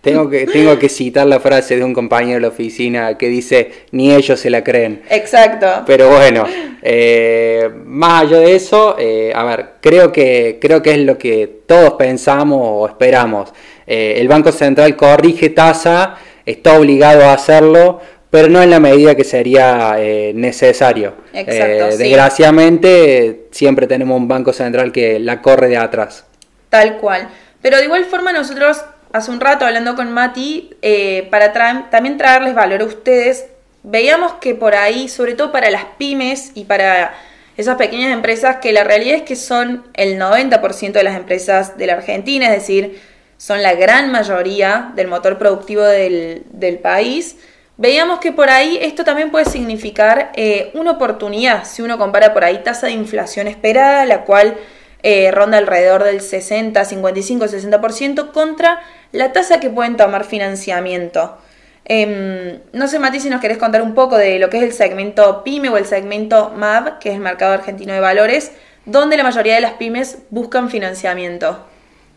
Tengo 0.00 0.30
que, 0.30 0.46
tengo 0.46 0.78
que 0.78 0.88
citar 0.88 1.26
la 1.26 1.40
frase 1.40 1.76
de 1.76 1.84
un 1.84 1.92
compañero 1.92 2.36
de 2.36 2.40
la 2.40 2.48
oficina 2.48 3.18
que 3.18 3.28
dice, 3.28 3.70
ni 3.92 4.14
ellos 4.14 4.40
se 4.40 4.48
la 4.48 4.64
creen. 4.64 5.02
Exacto. 5.10 5.66
Pero 5.86 6.08
bueno, 6.08 6.46
eh, 6.80 7.68
más 7.84 8.22
allá 8.22 8.38
de 8.38 8.56
eso, 8.56 8.96
eh, 8.98 9.30
a 9.34 9.44
ver, 9.44 9.72
creo 9.82 10.10
que, 10.10 10.58
creo 10.58 10.80
que 10.80 10.92
es 10.92 10.98
lo 11.00 11.18
que 11.18 11.46
todos 11.66 11.94
pensamos 11.94 12.60
o 12.62 12.86
esperamos. 12.86 13.52
Eh, 13.86 14.14
el 14.16 14.28
Banco 14.28 14.52
Central 14.52 14.96
corrige 14.96 15.50
tasa, 15.50 16.16
está 16.46 16.78
obligado 16.78 17.24
a 17.24 17.34
hacerlo, 17.34 18.00
pero 18.30 18.48
no 18.48 18.62
en 18.62 18.70
la 18.70 18.80
medida 18.80 19.14
que 19.14 19.24
sería 19.24 19.96
necesario. 20.34 21.14
Exacto, 21.32 21.96
Desgraciadamente, 21.96 23.48
siempre 23.50 23.86
tenemos 23.86 24.16
un 24.16 24.28
Banco 24.28 24.52
Central 24.52 24.92
que 24.92 25.18
la 25.18 25.42
corre 25.42 25.68
de 25.68 25.76
atrás. 25.76 26.24
Tal 26.68 26.98
cual. 26.98 27.28
Pero 27.60 27.76
de 27.76 27.84
igual 27.84 28.04
forma 28.04 28.32
nosotros 28.32 28.82
hace 29.12 29.30
un 29.30 29.40
rato 29.40 29.64
hablando 29.64 29.96
con 29.96 30.12
Mati, 30.12 30.70
eh, 30.82 31.28
para 31.30 31.52
también 31.90 32.16
traerles 32.16 32.54
valor 32.54 32.82
a 32.82 32.84
ustedes, 32.84 33.46
veíamos 33.82 34.34
que 34.34 34.54
por 34.54 34.74
ahí, 34.74 35.08
sobre 35.08 35.34
todo 35.34 35.52
para 35.52 35.70
las 35.70 35.84
pymes 35.98 36.52
y 36.54 36.64
para 36.64 37.14
esas 37.56 37.76
pequeñas 37.76 38.12
empresas, 38.12 38.56
que 38.56 38.72
la 38.72 38.84
realidad 38.84 39.16
es 39.16 39.22
que 39.22 39.36
son 39.36 39.84
el 39.94 40.18
90% 40.18 40.92
de 40.92 41.02
las 41.02 41.16
empresas 41.16 41.76
de 41.76 41.86
la 41.86 41.94
Argentina, 41.94 42.46
es 42.46 42.52
decir, 42.52 43.00
son 43.36 43.62
la 43.62 43.74
gran 43.74 44.12
mayoría 44.12 44.92
del 44.94 45.08
motor 45.08 45.38
productivo 45.38 45.82
del, 45.82 46.78
país, 46.82 47.36
veíamos 47.80 48.20
que 48.20 48.30
por 48.30 48.50
ahí 48.50 48.78
esto 48.82 49.04
también 49.04 49.30
puede 49.30 49.46
significar 49.46 50.30
eh, 50.36 50.70
una 50.74 50.92
oportunidad, 50.92 51.64
si 51.64 51.80
uno 51.80 51.96
compara 51.96 52.34
por 52.34 52.44
ahí 52.44 52.62
tasa 52.62 52.86
de 52.86 52.92
inflación 52.92 53.48
esperada, 53.48 54.04
la 54.04 54.24
cual 54.24 54.56
eh, 55.02 55.30
ronda 55.30 55.56
alrededor 55.56 56.04
del 56.04 56.20
60, 56.20 56.84
55, 56.84 57.46
60% 57.46 58.32
contra 58.32 58.80
la 59.12 59.32
tasa 59.32 59.60
que 59.60 59.70
pueden 59.70 59.96
tomar 59.96 60.24
financiamiento. 60.24 61.38
Em, 61.86 62.60
no 62.74 62.86
sé, 62.86 62.98
Mati, 62.98 63.18
si 63.18 63.30
nos 63.30 63.40
querés 63.40 63.56
contar 63.56 63.80
un 63.80 63.94
poco 63.94 64.18
de 64.18 64.38
lo 64.38 64.50
que 64.50 64.58
es 64.58 64.62
el 64.62 64.72
segmento 64.72 65.42
PYME 65.42 65.70
o 65.70 65.78
el 65.78 65.86
segmento 65.86 66.52
MAV, 66.54 66.98
que 66.98 67.08
es 67.08 67.14
el 67.14 67.22
Mercado 67.22 67.54
Argentino 67.54 67.94
de 67.94 68.00
Valores, 68.00 68.52
donde 68.84 69.16
la 69.16 69.22
mayoría 69.22 69.54
de 69.54 69.62
las 69.62 69.72
pymes 69.72 70.18
buscan 70.28 70.68
financiamiento. 70.68 71.64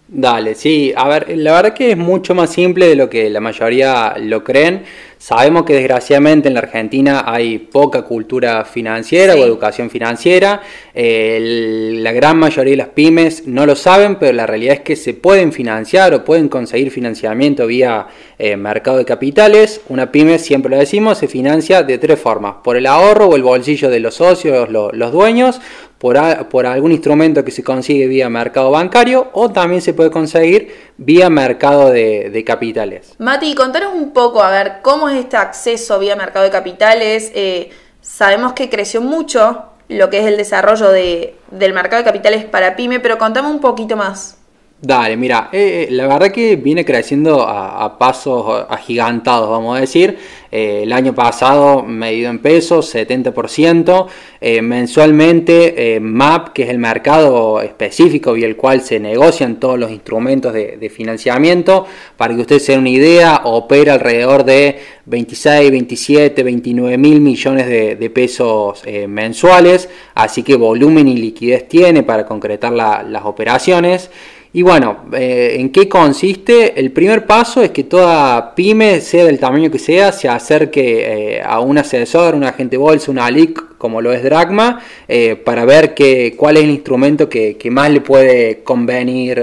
Dale, 0.09 0.53
sí, 0.53 0.93
a 0.95 1.07
ver, 1.07 1.37
la 1.37 1.53
verdad 1.53 1.73
que 1.73 1.91
es 1.91 1.97
mucho 1.97 2.35
más 2.35 2.51
simple 2.51 2.87
de 2.87 2.95
lo 2.95 3.09
que 3.09 3.29
la 3.29 3.39
mayoría 3.39 4.13
lo 4.19 4.43
creen. 4.43 4.83
Sabemos 5.23 5.63
que 5.63 5.73
desgraciadamente 5.73 6.49
en 6.49 6.53
la 6.53 6.59
Argentina 6.59 7.23
hay 7.25 7.57
poca 7.57 8.01
cultura 8.01 8.65
financiera 8.65 9.35
o 9.35 9.37
educación 9.37 9.89
financiera. 9.89 10.61
la 10.93 12.11
gran 12.11 12.37
mayoría 12.37 12.71
de 12.71 12.77
las 12.77 12.89
pymes 12.89 13.47
no 13.47 13.65
lo 13.65 13.77
saben, 13.77 14.17
pero 14.17 14.33
la 14.33 14.45
realidad 14.45 14.73
es 14.73 14.81
que 14.81 14.97
se 14.97 15.13
pueden 15.13 15.53
financiar 15.53 16.13
o 16.13 16.25
pueden 16.25 16.49
conseguir 16.49 16.91
financiamiento 16.91 17.67
vía 17.67 18.05
eh, 18.37 18.57
mercado 18.57 18.97
de 18.97 19.05
capitales. 19.05 19.79
Una 19.87 20.11
pyme, 20.11 20.39
siempre 20.39 20.69
lo 20.69 20.77
decimos, 20.77 21.19
se 21.19 21.29
financia 21.29 21.83
de 21.83 21.97
tres 21.99 22.19
formas. 22.19 22.55
Por 22.61 22.75
el 22.75 22.85
ahorro 22.85 23.27
o 23.27 23.37
el 23.37 23.43
bolsillo 23.43 23.89
de 23.89 24.01
los 24.01 24.15
socios, 24.15 24.67
los 24.69 25.11
dueños, 25.13 25.61
por, 26.03 26.65
algún 26.65 26.91
instrumento 26.91 27.45
que 27.45 27.51
se 27.51 27.63
consigue 27.63 28.07
vía 28.07 28.27
mercado 28.27 28.71
bancario 28.71 29.29
o 29.31 29.51
también 29.51 29.81
se 29.81 29.93
puede 29.93 30.11
conseguir 30.11 30.75
vía 30.97 31.29
mercado 31.29 31.91
de, 31.91 32.43
capitales. 32.45 33.15
Mati, 33.19 33.55
contanos 33.55 33.93
un 33.93 34.11
poco, 34.11 34.43
a 34.43 34.51
ver, 34.51 34.79
cómo 34.81 35.07
es 35.07 35.15
este 35.17 35.37
acceso 35.37 35.99
vía 35.99 36.17
mercado 36.17 36.43
de 36.43 36.51
capitales. 36.51 37.31
Eh, 37.33 37.69
sabemos 38.01 38.51
que 38.51 38.69
creció 38.69 38.99
mucho 38.99 39.63
lo 39.87 40.09
que 40.09 40.19
es 40.19 40.25
el 40.25 40.35
desarrollo 40.35 40.89
de, 40.89 41.35
del 41.51 41.71
mercado 41.71 42.03
de 42.03 42.05
capitales 42.05 42.43
para 42.43 42.75
pyme, 42.75 42.99
pero 42.99 43.17
contame 43.17 43.47
un 43.47 43.61
poquito 43.61 43.95
más. 43.95 44.42
Dale, 44.85 45.15
mira, 45.15 45.47
eh, 45.53 45.87
la 45.91 46.07
verdad 46.07 46.29
que 46.29 46.57
viene 46.57 46.83
creciendo 46.83 47.47
a, 47.47 47.97
pasos 47.97 48.65
agigantados, 48.67 49.49
vamos 49.49 49.77
a 49.77 49.79
decir. 49.79 50.17
Eh, 50.51 50.81
el 50.83 50.91
año 50.91 51.15
pasado, 51.15 51.83
medido 51.83 52.29
en 52.29 52.39
pesos, 52.39 52.93
70%. 52.93 54.07
Eh, 54.41 54.61
mensualmente, 54.61 56.01
MAP, 56.01 56.49
que 56.49 56.63
es 56.63 56.69
el 56.69 56.79
mercado 56.79 57.61
específico 57.61 58.35
y 58.35 58.43
el 58.43 58.57
cual 58.57 58.81
se 58.81 58.99
negocian 58.99 59.57
todos 59.57 59.79
los 59.79 59.89
instrumentos 59.89 60.51
de, 60.51 60.91
financiamiento, 60.93 61.85
para 62.17 62.35
que 62.35 62.41
ustedes 62.41 62.65
se 62.65 62.73
den 62.73 62.81
una 62.81 62.89
idea, 62.89 63.41
opera 63.45 63.93
alrededor 63.93 64.43
de 64.43 64.79
26, 65.05 65.71
27, 65.71 66.43
29 66.43 66.97
mil 66.97 67.21
millones 67.21 67.67
de, 67.67 68.09
pesos 68.09 68.83
mensuales. 69.07 69.87
Así 70.13 70.43
que 70.43 70.57
volumen 70.57 71.07
y 71.07 71.15
liquidez 71.15 71.69
tiene 71.69 72.03
para 72.03 72.25
concretar 72.25 72.73
las 72.73 73.23
operaciones. 73.23 74.09
Y 74.55 74.61
bueno, 74.61 75.05
eh, 75.13 75.55
¿en 75.59 75.71
qué 75.71 75.89
consiste? 75.89 76.79
El 76.79 76.91
primer 76.91 77.25
paso 77.25 77.63
es 77.63 77.71
que 77.71 77.85
toda 77.85 78.53
pyme, 78.53 79.01
sea 79.01 79.25
del 79.25 79.39
tamaño 79.39 79.71
que 79.71 79.79
sea, 79.79 80.11
se 80.11 80.29
acerque 80.29 81.37
eh, 81.37 81.41
a 81.43 81.59
un 81.59 81.79
asesor, 81.79 82.35
un 82.35 82.43
agente 82.43 82.77
bolsa, 82.77 83.09
una 83.09 83.25
ALIC, 83.25 83.79
como 83.79 83.99
lo 83.99 84.13
es 84.13 84.21
Dragma, 84.21 84.79
eh, 85.07 85.35
para 85.35 85.65
ver 85.65 85.95
que, 85.95 86.35
cuál 86.37 86.57
es 86.57 86.65
el 86.65 86.69
instrumento 86.69 87.27
que, 87.27 87.57
que 87.57 87.71
más 87.71 87.89
le 87.89 88.01
puede 88.01 88.61
convenir 88.61 89.41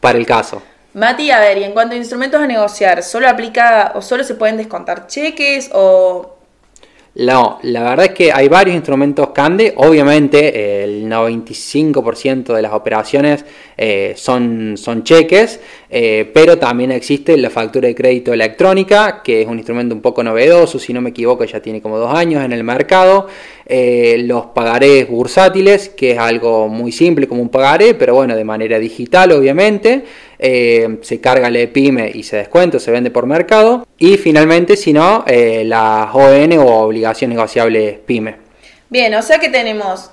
para 0.00 0.16
el 0.16 0.24
caso. 0.24 0.62
Mati, 0.94 1.30
a 1.30 1.40
ver, 1.40 1.58
y 1.58 1.64
en 1.64 1.72
cuanto 1.72 1.94
a 1.94 1.98
instrumentos 1.98 2.40
a 2.40 2.46
negociar, 2.46 3.02
¿solo 3.02 3.28
aplica 3.28 3.92
o 3.94 4.00
solo 4.00 4.24
se 4.24 4.36
pueden 4.36 4.56
descontar 4.56 5.06
cheques 5.06 5.68
o 5.74 6.35
no, 7.18 7.58
la 7.62 7.82
verdad 7.82 8.06
es 8.06 8.12
que 8.12 8.30
hay 8.30 8.46
varios 8.48 8.76
instrumentos 8.76 9.30
CANDE. 9.30 9.72
Obviamente, 9.76 10.84
el 10.84 11.06
95% 11.06 12.54
de 12.54 12.60
las 12.60 12.74
operaciones 12.74 13.42
eh, 13.76 14.12
son, 14.16 14.76
son 14.76 15.02
cheques, 15.02 15.60
eh, 15.88 16.30
pero 16.34 16.58
también 16.58 16.90
existe 16.90 17.36
la 17.36 17.50
factura 17.50 17.88
de 17.88 17.94
crédito 17.94 18.32
electrónica, 18.32 19.22
que 19.22 19.42
es 19.42 19.46
un 19.46 19.58
instrumento 19.58 19.94
un 19.94 20.00
poco 20.00 20.22
novedoso, 20.22 20.78
si 20.78 20.92
no 20.92 21.00
me 21.00 21.10
equivoco, 21.10 21.44
ya 21.44 21.60
tiene 21.60 21.80
como 21.80 21.98
dos 21.98 22.12
años 22.14 22.44
en 22.44 22.52
el 22.52 22.64
mercado. 22.64 23.28
Eh, 23.66 24.22
los 24.24 24.46
pagarés 24.46 25.08
bursátiles, 25.08 25.88
que 25.88 26.12
es 26.12 26.18
algo 26.18 26.68
muy 26.68 26.92
simple 26.92 27.28
como 27.28 27.42
un 27.42 27.48
pagaré, 27.48 27.94
pero 27.94 28.14
bueno, 28.14 28.36
de 28.36 28.44
manera 28.44 28.78
digital, 28.78 29.32
obviamente. 29.32 30.04
se 30.38 31.20
carga 31.20 31.48
el 31.48 31.56
EPIME 31.56 32.10
y 32.14 32.22
se 32.22 32.36
descuenta, 32.36 32.78
se 32.78 32.90
vende 32.90 33.10
por 33.10 33.26
mercado. 33.26 33.86
Y 33.98 34.16
finalmente, 34.16 34.76
si 34.76 34.92
no, 34.92 35.24
las 35.26 36.14
ON 36.14 36.52
o 36.58 36.66
obligaciones 36.80 37.36
negociables 37.36 37.98
PYME. 38.04 38.36
Bien, 38.90 39.14
o 39.14 39.22
sea 39.22 39.38
que 39.38 39.48
tenemos 39.48 40.10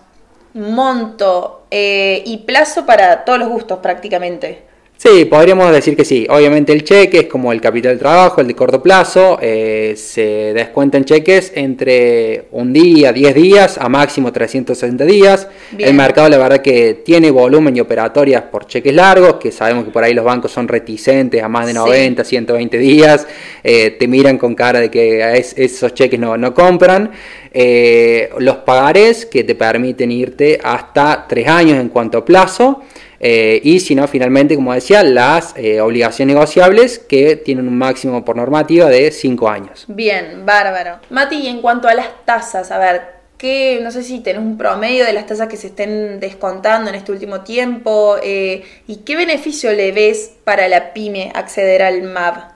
monto 0.53 1.65
y 1.71 2.43
plazo 2.45 2.85
para 2.85 3.25
todos 3.25 3.39
los 3.39 3.49
gustos 3.49 3.79
prácticamente. 3.79 4.72
Sí, 5.03 5.25
podríamos 5.25 5.69
decir 5.73 5.97
que 5.97 6.05
sí. 6.05 6.25
Obviamente 6.29 6.71
el 6.71 6.85
cheque 6.85 7.19
es 7.19 7.25
como 7.25 7.51
el 7.51 7.59
capital 7.59 7.91
del 7.91 7.99
trabajo, 7.99 8.39
el 8.39 8.47
de 8.47 8.55
corto 8.55 8.81
plazo. 8.81 9.37
Eh, 9.41 9.95
se 9.97 10.53
descuentan 10.53 11.03
cheques 11.03 11.51
entre 11.55 12.45
un 12.51 12.71
día, 12.71 13.11
10 13.11 13.35
días, 13.35 13.77
a 13.77 13.89
máximo 13.89 14.31
360 14.31 15.03
días. 15.03 15.49
El 15.77 15.93
mercado 15.95 16.29
la 16.29 16.37
verdad 16.37 16.61
que 16.61 17.01
tiene 17.03 17.31
volumen 17.31 17.75
y 17.75 17.81
operatorias 17.81 18.43
por 18.43 18.65
cheques 18.65 18.95
largos, 18.95 19.33
que 19.41 19.51
sabemos 19.51 19.83
que 19.83 19.91
por 19.91 20.05
ahí 20.05 20.13
los 20.13 20.23
bancos 20.23 20.53
son 20.53 20.69
reticentes 20.69 21.43
a 21.43 21.49
más 21.49 21.67
de 21.67 21.73
90, 21.73 22.23
120 22.23 22.77
días. 22.77 23.27
Eh, 23.61 23.97
te 23.99 24.07
miran 24.07 24.37
con 24.37 24.55
cara 24.55 24.79
de 24.79 24.89
que 24.89 25.37
esos 25.37 25.93
cheques 25.93 26.17
no, 26.17 26.37
no 26.37 26.53
compran. 26.53 27.11
Eh, 27.51 28.29
los 28.37 28.55
pagarés 28.59 29.25
que 29.25 29.43
te 29.43 29.53
permiten 29.53 30.13
irte 30.13 30.61
hasta 30.63 31.25
3 31.27 31.47
años 31.49 31.77
en 31.81 31.89
cuanto 31.89 32.19
a 32.19 32.23
plazo. 32.23 32.83
Eh, 33.25 33.61
y 33.63 33.79
si 33.79 33.95
no, 33.95 34.05
finalmente, 34.05 34.55
como 34.55 34.73
decía, 34.73 35.01
las 35.01 35.55
eh, 35.55 35.79
obligaciones 35.79 36.35
negociables 36.35 36.99
que 36.99 37.37
tienen 37.37 37.69
un 37.69 37.77
máximo 37.77 38.25
por 38.25 38.35
normativa 38.35 38.89
de 38.89 39.11
5 39.11 39.49
años. 39.49 39.85
Bien, 39.87 40.45
bárbaro. 40.45 40.99
Mati, 41.09 41.37
y 41.37 41.47
en 41.47 41.61
cuanto 41.61 41.87
a 41.87 41.93
las 41.93 42.25
tasas, 42.25 42.69
a 42.69 42.79
ver, 42.79 43.01
que 43.37 43.79
no 43.81 43.91
sé 43.91 44.03
si 44.03 44.19
tenés 44.19 44.41
un 44.41 44.57
promedio 44.57 45.05
de 45.05 45.13
las 45.13 45.25
tasas 45.25 45.47
que 45.47 45.55
se 45.55 45.67
estén 45.67 46.19
descontando 46.19 46.89
en 46.89 46.95
este 46.95 47.13
último 47.13 47.41
tiempo 47.41 48.17
eh, 48.21 48.63
y 48.87 48.97
qué 48.97 49.15
beneficio 49.15 49.71
le 49.71 49.93
ves 49.93 50.31
para 50.43 50.67
la 50.67 50.91
pyme 50.91 51.31
acceder 51.33 51.81
al 51.81 52.03
MAB. 52.03 52.52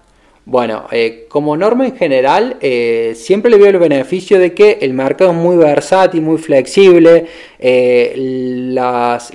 Bueno, 0.50 0.86
eh, 0.94 1.26
como 1.28 1.58
norma 1.58 1.86
en 1.86 1.98
general, 1.98 2.56
eh, 2.62 3.12
siempre 3.18 3.52
le 3.52 3.58
veo 3.58 3.68
el 3.68 3.80
beneficio 3.80 4.40
de 4.40 4.54
que 4.54 4.78
el 4.80 4.94
mercado 4.94 5.32
es 5.32 5.36
muy 5.36 5.58
versátil, 5.58 6.22
muy 6.22 6.38
flexible, 6.38 7.26
eh, 7.60 8.14
las, 8.16 9.34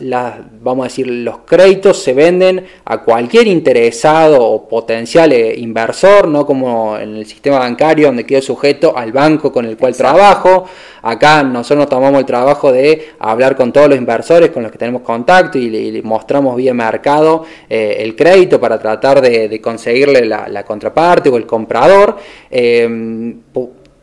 vamos 0.62 0.84
a 0.84 0.88
decir, 0.88 1.06
los 1.08 1.40
créditos 1.40 2.02
se 2.02 2.14
venden 2.14 2.64
a 2.86 3.02
cualquier 3.02 3.46
interesado 3.46 4.42
o 4.42 4.66
potencial 4.66 5.34
inversor, 5.34 6.28
no 6.28 6.46
como 6.46 6.96
en 6.96 7.16
el 7.16 7.26
sistema 7.26 7.58
bancario 7.58 8.06
donde 8.06 8.24
quedo 8.24 8.40
sujeto 8.40 8.96
al 8.96 9.12
banco 9.12 9.52
con 9.52 9.66
el 9.66 9.76
cual 9.76 9.94
trabajo. 9.94 10.64
Acá 11.02 11.42
nosotros 11.42 11.80
nos 11.80 11.88
tomamos 11.90 12.20
el 12.20 12.26
trabajo 12.26 12.72
de 12.72 13.08
hablar 13.18 13.56
con 13.56 13.70
todos 13.72 13.88
los 13.88 13.98
inversores 13.98 14.50
con 14.50 14.62
los 14.62 14.70
que 14.70 14.78
tenemos 14.78 15.02
contacto 15.02 15.58
y 15.58 15.68
le, 15.68 16.00
mostramos 16.02 16.56
vía 16.56 16.72
mercado 16.72 17.44
el 17.68 18.14
crédito 18.14 18.60
para 18.60 18.78
tratar 18.78 19.20
de, 19.20 19.60
conseguirle 19.60 20.24
la, 20.24 20.46
la 20.48 20.64
contraparte 20.64 21.01
o 21.30 21.36
el 21.36 21.46
comprador. 21.46 22.16
Em, 22.50 23.40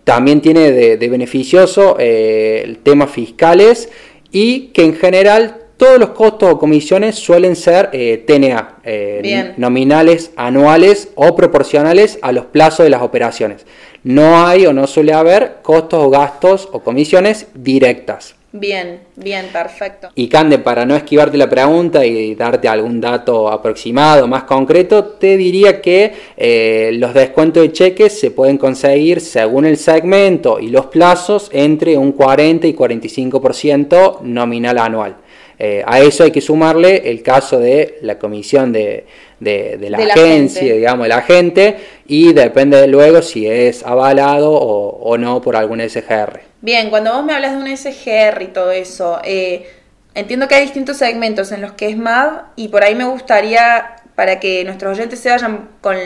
también 0.03 0.41
tiene 0.41 0.71
de, 0.71 1.09
beneficioso 1.09 1.95
eh, 1.99 2.61
el 2.65 2.79
tema 2.79 3.05
fiscales 3.05 3.89
y 4.31 4.67
que 4.69 4.83
en 4.83 4.95
general 4.95 5.57
todos 5.77 5.99
los 5.99 6.09
costos 6.09 6.51
o 6.51 6.59
comisiones 6.59 7.15
suelen 7.15 7.55
ser 7.55 7.89
eh, 7.93 8.23
TNA, 8.25 8.79
eh, 8.83 9.53
nominales 9.57 10.31
anuales 10.35 11.09
o 11.15 11.35
proporcionales 11.35 12.19
a 12.21 12.31
los 12.31 12.45
plazos 12.45 12.83
de 12.83 12.89
las 12.89 13.01
operaciones. 13.01 13.65
No 14.03 14.45
hay 14.45 14.65
o 14.65 14.73
no 14.73 14.87
suele 14.87 15.13
haber 15.13 15.57
costos 15.61 16.03
o 16.03 16.09
gastos 16.09 16.67
o 16.71 16.79
comisiones 16.81 17.47
directas. 17.53 18.38
Bien, 18.51 19.01
bien, 19.15 19.47
perfecto. 19.53 20.09
Y 20.15 20.27
Cande, 20.27 20.57
para 20.57 20.83
no 20.83 20.95
esquivarte 20.95 21.37
la 21.37 21.47
pregunta 21.47 22.03
y 22.03 22.33
darte 22.33 22.67
algún 22.67 22.99
dato 22.99 23.47
aproximado, 23.47 24.27
más 24.27 24.45
concreto, 24.45 25.03
te 25.03 25.37
diría 25.37 25.81
que 25.81 26.13
eh, 26.35 26.89
los 26.93 27.13
descuentos 27.13 27.61
de 27.61 27.71
cheques 27.71 28.19
se 28.19 28.31
pueden 28.31 28.57
conseguir 28.57 29.21
según 29.21 29.65
el 29.65 29.77
segmento 29.77 30.59
y 30.59 30.69
los 30.69 30.87
plazos 30.87 31.49
entre 31.53 31.95
un 31.95 32.11
40 32.11 32.65
y 32.65 32.73
45% 32.73 34.21
nominal 34.21 34.79
anual. 34.79 35.17
Eh, 35.61 35.83
a 35.85 35.99
eso 35.99 36.23
hay 36.23 36.31
que 36.31 36.39
sumarle 36.39 37.09
el 37.11 37.21
caso 37.21 37.59
de 37.59 37.99
la 38.01 38.17
comisión 38.17 38.71
de, 38.71 39.05
la, 39.41 39.97
agencia, 39.97 40.73
digamos, 40.73 41.05
el 41.05 41.11
agente, 41.11 41.75
y 42.07 42.31
depende 42.31 42.87
luego 42.87 43.21
si 43.21 43.45
es 43.45 43.85
avalado 43.85 44.53
o, 44.53 45.17
no 45.17 45.41
por 45.41 45.57
algún 45.57 45.81
SGR. 45.81 46.39
Bien, 46.61 46.89
cuando 46.89 47.13
vos 47.13 47.25
me 47.25 47.33
hablas 47.33 47.51
de 47.51 47.57
un 47.57 47.77
SGR 47.77 48.41
y 48.41 48.47
todo 48.47 48.71
eso, 48.71 49.19
eh, 49.25 49.67
entiendo 50.15 50.47
que 50.47 50.55
hay 50.55 50.63
distintos 50.63 50.95
segmentos 50.95 51.51
en 51.51 51.61
los 51.61 51.73
que 51.73 51.89
es 51.89 51.97
MAD 51.97 52.43
y 52.55 52.69
por 52.69 52.85
ahí 52.85 52.95
me 52.95 53.03
gustaría, 53.03 53.97
para 54.15 54.39
que 54.39 54.63
nuestros 54.63 54.97
oyentes 54.97 55.19
se 55.19 55.29
vayan 55.29 55.67
con, 55.81 55.97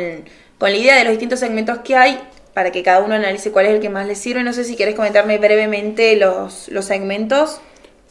con 0.57 0.71
la 0.71 0.77
idea 0.77 0.95
de 0.97 1.03
los 1.03 1.11
distintos 1.11 1.39
segmentos 1.39 1.77
que 1.83 1.95
hay, 1.95 2.19
para 2.55 2.71
que 2.71 2.81
cada 2.81 3.01
uno 3.01 3.13
analice 3.13 3.51
cuál 3.51 3.67
es 3.67 3.73
el 3.73 3.81
que 3.81 3.89
más 3.89 4.07
les 4.07 4.17
sirve. 4.17 4.43
No 4.43 4.53
sé 4.53 4.63
si 4.63 4.75
quieres 4.75 4.95
comentarme 4.95 5.37
brevemente 5.37 6.15
los, 6.15 6.69
los 6.69 6.85
segmentos. 6.85 7.61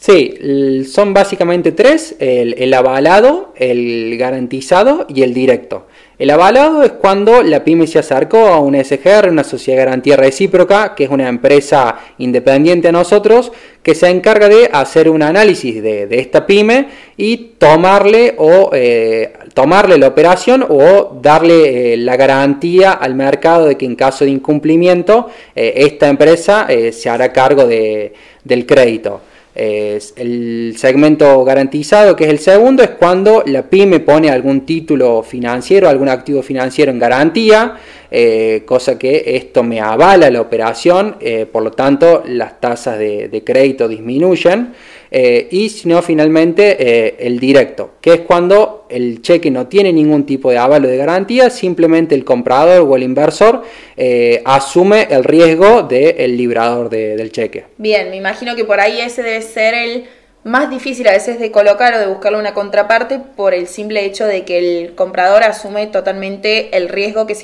Sí, 0.03 0.83
son 0.93 1.15
básicamente 1.15 1.71
tres, 1.71 2.17
el, 2.19 2.75
avalado, 2.75 3.53
el 3.55 4.17
garantizado 4.19 5.07
y 5.09 5.23
el 5.23 5.33
directo. 5.33 5.87
El 6.19 6.31
avalado 6.31 6.83
es 6.83 6.91
cuando 6.91 7.45
la 7.45 7.63
pyme 7.63 7.87
se 7.87 8.01
acercó 8.01 8.49
a 8.49 8.59
una 8.59 8.83
SGR, 8.83 9.29
una 9.29 9.45
sociedad 9.45 9.79
de 9.79 9.85
garantía 9.85 10.17
recíproca, 10.17 10.97
que 10.97 11.05
es 11.05 11.11
una 11.11 11.29
empresa 11.29 12.01
independiente 12.19 12.89
a 12.89 12.93
nosotros, 12.93 13.53
que 13.85 13.95
se 13.95 14.09
encarga 14.09 14.49
de 14.49 14.69
hacer 14.73 15.09
un 15.09 15.23
análisis 15.23 15.81
de, 15.81 16.09
esta 16.11 16.47
pyme 16.47 16.89
y 17.17 17.53
tomarle 17.59 18.35
o 18.39 18.71
eh, 18.73 19.33
tomarle 19.55 19.99
la 19.99 20.09
operación 20.09 20.67
o 20.69 21.17
darle 21.23 21.95
eh, 21.95 21.97
la 21.97 22.17
garantía 22.17 22.91
al 22.91 23.15
mercado 23.15 23.67
de 23.67 23.77
que 23.77 23.87
en 23.87 23.95
caso 23.95 24.25
de 24.25 24.33
incumplimiento 24.33 25.29
eh, 25.55 25.75
esta 25.77 26.09
empresa 26.09 26.67
se 26.91 27.09
hará 27.09 27.33
cargo 27.33 27.69
del 27.69 28.67
crédito 28.67 29.21
el 29.55 30.75
segmento 30.79 31.45
garantizado, 31.45 32.17
que 32.17 32.25
es 32.25 32.31
el 32.31 32.39
segundo, 32.39 32.83
es 32.83 32.91
cuando 32.91 33.43
la 33.47 33.69
pyme 33.69 34.01
pone 34.01 34.31
algún 34.31 34.63
título 34.63 35.23
financiero, 35.23 35.89
algún 35.89 36.09
activo 36.09 36.43
financiero 36.43 36.91
en 36.91 36.99
garantía, 36.99 37.77
eh, 38.11 38.63
cosa 38.65 38.99
que 38.99 39.23
esto 39.37 39.63
me 39.63 39.81
avala 39.81 40.31
la 40.31 40.41
operación, 40.41 41.17
eh, 41.21 41.47
por 41.51 41.63
lo 41.63 41.71
tanto 41.71 42.23
las 42.27 42.61
tasas 42.61 42.99
de 42.99 43.43
crédito 43.45 43.89
disminuyen. 43.89 44.73
Eh, 45.15 45.49
y 45.51 45.69
si 45.69 45.89
no, 45.89 46.01
finalmente 46.01 46.77
eh, 46.81 47.17
el 47.19 47.39
directo, 47.39 47.91
que 48.01 48.15
es 48.15 48.21
cuando 48.21 48.87
el 48.89 49.21
cheque 49.21 49.51
no 49.51 49.67
tiene 49.67 49.93
ningún 49.93 50.25
tipo 50.25 50.51
de 50.51 50.57
avalo 50.57 50.89
de 50.89 50.97
garantía, 50.97 51.51
simplemente 51.51 52.15
el 52.15 52.25
comprador 52.25 52.81
o 52.89 52.97
el 52.97 53.03
inversor 53.03 53.63
eh, 53.99 54.41
asume 54.47 55.09
el 55.11 55.23
riesgo 55.23 55.83
del 55.83 56.35
librador 56.39 56.89
del 56.89 57.31
cheque. 57.31 57.67
Bien, 57.77 58.09
me 58.09 58.17
imagino 58.17 58.57
que 58.57 58.65
por 58.65 58.81
ahí 58.81 59.03
ese 59.03 59.23
debe 59.23 59.43
ser 59.43 59.75
el 59.75 60.05
más 60.45 60.71
difícil 60.71 61.07
a 61.07 61.13
veces 61.13 61.39
de 61.39 61.51
colocar 61.51 61.93
o 61.95 61.99
de 61.99 62.07
buscarle 62.07 62.39
una 62.39 62.55
contraparte 62.55 63.21
por 63.37 63.53
el 63.53 63.67
simple 63.67 64.07
hecho 64.07 64.25
de 64.25 64.47
que 64.47 64.59
el 64.59 64.95
comprador 64.95 65.43
asume 65.43 65.89
totalmente 65.89 66.75
el 66.75 66.89
riesgo 66.89 67.27
que, 67.27 67.37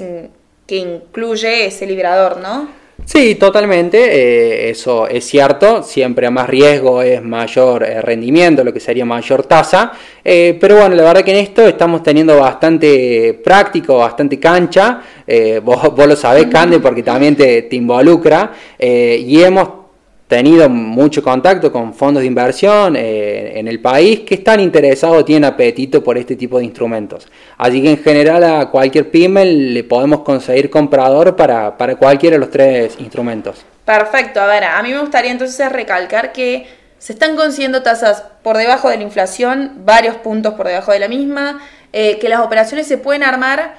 que 0.67 0.77
incluye 0.77 1.67
ese 1.67 1.87
librador, 1.87 2.39
¿no? 2.39 2.78
Sí, 3.11 3.37
totalmente, 3.37 3.97
eh, 3.99 4.69
eso 4.69 5.09
es 5.09 5.25
cierto, 5.25 5.83
siempre 5.83 6.27
a 6.27 6.31
más 6.31 6.47
riesgo 6.47 7.01
es 7.01 7.23
mayor 7.23 7.83
eh, 7.83 8.03
rendimiento, 8.03 8.63
lo 8.63 8.71
que 8.71 8.81
sería 8.81 9.07
mayor 9.07 9.45
tasa, 9.45 9.93
eh, 10.23 10.59
pero 10.61 10.77
bueno, 10.77 10.95
la 10.95 11.05
verdad 11.05 11.23
que 11.23 11.31
en 11.31 11.39
esto 11.39 11.67
estamos 11.67 12.03
teniendo 12.03 12.39
bastante 12.39 13.41
práctico, 13.43 13.97
bastante 13.97 14.39
cancha, 14.39 15.01
vos, 15.63 15.95
vos, 15.97 16.07
lo 16.07 16.17
sabés, 16.17 16.49
Cande, 16.49 16.81
porque 16.81 17.03
también 17.03 17.35
te, 17.35 17.63
te 17.63 17.77
involucra, 17.77 18.53
y 18.79 19.43
hemos 19.43 19.78
tenido 20.29 20.69
mucho 20.69 21.23
contacto 21.23 21.73
con 21.73 21.95
fondos 21.95 22.21
de 22.21 22.27
inversión 22.27 22.95
eh, 22.97 23.59
en 23.59 23.67
el 23.67 23.81
país 23.81 24.21
que 24.21 24.35
están 24.35 24.61
interesados, 24.61 25.25
tienen 25.25 25.47
apetito 25.47 26.05
por 26.05 26.19
este 26.19 26.37
tipo 26.37 26.59
de 26.59 26.67
instrumentos. 26.67 27.27
Así 27.57 27.83
que 27.83 27.91
en 27.91 27.99
general 27.99 28.45
a 28.45 28.71
cualquier 28.71 29.11
pyme 29.11 29.47
le 29.47 29.85
podemos 29.85 30.21
conseguir 30.21 30.69
comprador 30.69 31.35
para, 31.35 31.77
para 31.79 31.97
cualquiera 31.97 32.35
de 32.35 32.41
los 32.41 32.51
tres 32.51 32.97
instrumentos. 32.99 33.65
Perfecto, 33.87 34.41
a 34.41 34.47
ver, 34.47 34.65
a 34.65 34.83
mí 34.83 34.93
me 34.93 35.01
gustaría 35.01 35.33
entonces 35.33 35.73
recalcar 35.73 36.33
que 36.33 36.67
se 36.99 37.15
están 37.15 37.35
consiguiendo 37.35 37.83
tasas 37.83 38.23
por 38.43 38.59
debajo 38.59 38.91
de 38.91 38.99
la 38.99 39.05
inflación, 39.05 39.79
varios 39.87 40.17
puntos 40.17 40.55
por 40.55 40.67
debajo 40.67 40.93
de 40.93 40.99
la 40.99 41.09
misma, 41.09 41.63
eh, 41.95 42.19
que 42.19 42.29
las 42.29 42.41
operaciones 42.41 42.87
se 42.87 42.99
pueden 42.99 43.23
armar 43.23 43.77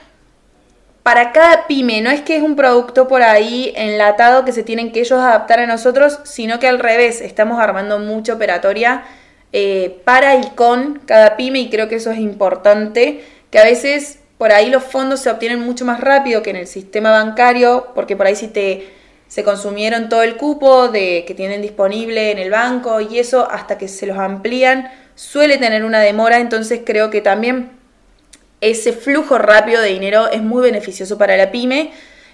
para 1.04 1.32
cada 1.32 1.68
pyme, 1.68 2.02
no 2.02 2.10
es 2.10 2.22
que 2.22 2.36
es 2.36 2.44
un 2.44 2.56
producto 2.56 3.08
por 3.08 3.24
ahí 3.24 3.74
enlatado 3.76 4.46
que 4.46 4.52
se 4.52 4.64
tienen 4.64 4.92
que 4.92 5.00
ellos 5.00 5.20
adaptar 5.20 5.60
a 5.60 5.68
nosotros, 5.68 6.20
sino 6.24 6.60
que 6.60 6.68
al 6.68 6.80
revés, 6.80 7.22
estamos 7.22 7.60
armando 7.60 8.00
mucha 8.00 8.34
operatoria 8.34 9.04
eh, 9.52 10.02
para 10.04 10.36
y 10.36 10.50
con 10.52 11.02
cada 11.06 11.38
pyme 11.38 11.60
y 11.60 11.70
creo 11.70 11.88
que 11.88 11.96
eso 11.96 12.12
es 12.12 12.20
importante, 12.20 13.24
que 13.50 13.60
a 13.60 13.64
veces 13.64 14.20
por 14.38 14.52
ahí 14.52 14.70
los 14.70 14.84
fondos 14.84 15.22
se 15.22 15.30
obtienen 15.30 15.60
mucho 15.60 15.86
más 15.86 16.00
rápido 16.00 16.44
que 16.44 16.52
en 16.52 16.58
el 16.58 16.68
sistema 16.68 17.12
bancario, 17.12 17.88
porque 17.96 18.16
por 18.16 18.28
ahí 18.28 18.36
si 18.36 18.48
te 18.48 19.00
se 19.28 19.44
consumieron 19.44 20.10
todo 20.10 20.24
el 20.24 20.38
cupo 20.38 20.88
de 20.88 21.24
que 21.28 21.36
tienen 21.36 21.62
disponible 21.62 22.32
en 22.32 22.40
el 22.40 22.50
banco 22.50 23.00
y 23.00 23.20
eso 23.20 23.48
hasta 23.50 23.78
que 23.78 23.88
se 23.88 24.08
los 24.08 24.18
amplían 24.18 24.92
suele 25.14 25.58
tener 25.58 25.84
una 25.84 26.00
demora, 26.00 26.40
entonces 26.40 26.82
creo 26.84 27.10
que 27.12 27.22
también 27.22 27.79
ese 28.62 28.94
flujo 28.94 29.38
rápido 29.38 29.82
de 29.82 29.90
dinero 29.90 30.30
es 30.30 30.42
muy 30.42 30.62
beneficioso 30.62 31.18
para 31.18 31.38
la 31.38 31.52
pyme 31.52 31.92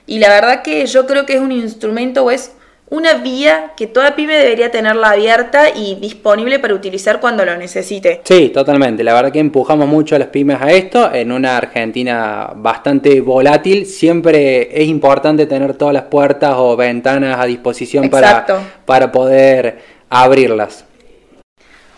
y 0.08 0.20
la 0.20 0.30
verdad 0.30 0.62
que 0.62 0.86
yo 0.86 1.06
creo 1.06 1.26
que 1.26 1.34
es 1.34 1.40
un 1.40 1.52
instrumento 1.52 2.24
o 2.24 2.32
es 2.32 2.52
una 2.90 3.16
vía 3.16 3.72
que 3.76 3.88
toda 3.88 4.16
pyme 4.16 4.36
debería 4.36 4.70
tenerla 4.70 5.12
abierta 5.12 5.70
y 5.76 5.96
disponible 5.96 6.60
para 6.60 6.76
utilizar 6.76 7.20
cuando 7.20 7.44
lo 7.44 7.58
necesite. 7.58 8.22
Sí, 8.24 8.50
totalmente. 8.50 9.04
La 9.04 9.14
verdad 9.16 9.32
que 9.32 9.40
empujamos 9.40 9.88
mucho 9.88 10.16
a 10.16 10.20
las 10.20 10.28
pymes 10.28 10.62
a 10.62 10.72
esto. 10.72 11.12
En 11.12 11.32
una 11.32 11.58
Argentina 11.58 12.52
bastante 12.56 13.22
volátil, 13.22 13.88
siempre 13.88 14.70
es 14.82 14.88
importante 14.88 15.48
tener 15.48 15.74
todas 15.74 15.96
las 15.96 16.04
puertas 16.04 16.54
o 16.58 16.76
ventanas 16.78 17.40
a 17.40 17.46
disposición 17.46 18.10
para, 18.10 18.46
para 18.86 19.12
poder 19.12 19.80
abrirlas. 20.10 20.86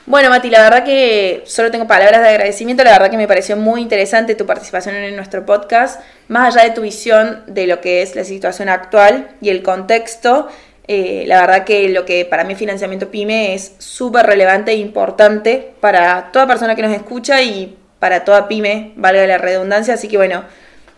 Bueno, 0.08 0.30
Mati, 0.30 0.50
la 0.50 0.62
verdad 0.62 0.86
que 0.86 1.44
solo 1.48 1.70
tengo 1.70 1.86
palabras 1.86 2.22
de 2.22 2.30
agradecimiento. 2.30 2.82
La 2.86 2.94
verdad 2.94 3.12
que 3.12 3.18
me 3.18 3.28
pareció 3.28 3.58
muy 3.58 3.82
interesante 3.82 4.36
tu 4.36 4.46
participación 4.46 4.96
en 4.96 5.18
nuestro 5.18 5.46
podcast. 5.46 6.00
Más 6.30 6.56
allá 6.56 6.66
de 6.70 6.74
tu 6.74 6.82
visión 6.82 7.44
de 7.46 7.68
lo 7.68 7.82
que 7.82 8.02
es 8.02 8.16
la 8.16 8.24
situación 8.24 8.70
actual 8.70 9.32
y 9.42 9.50
el 9.50 9.64
contexto, 9.64 10.48
eh, 10.88 11.26
la 11.28 11.42
verdad 11.42 11.66
que 11.66 11.90
lo 11.90 12.06
que 12.06 12.24
para 12.24 12.46
mí 12.46 12.56
financiamiento 12.56 13.12
pyme 13.12 13.54
es 13.54 13.74
súper 13.80 14.26
relevante 14.26 14.72
e 14.72 14.76
importante 14.76 15.74
para 15.82 16.32
toda 16.32 16.48
persona 16.48 16.78
que 16.78 16.84
nos 16.84 16.96
escucha 16.96 17.42
y 17.42 17.78
para 18.00 18.24
toda 18.24 18.48
pyme, 18.48 18.94
valga 18.96 19.28
la 19.28 19.38
redundancia. 19.38 19.96
Así 19.96 20.08
que 20.08 20.16
bueno, 20.16 20.46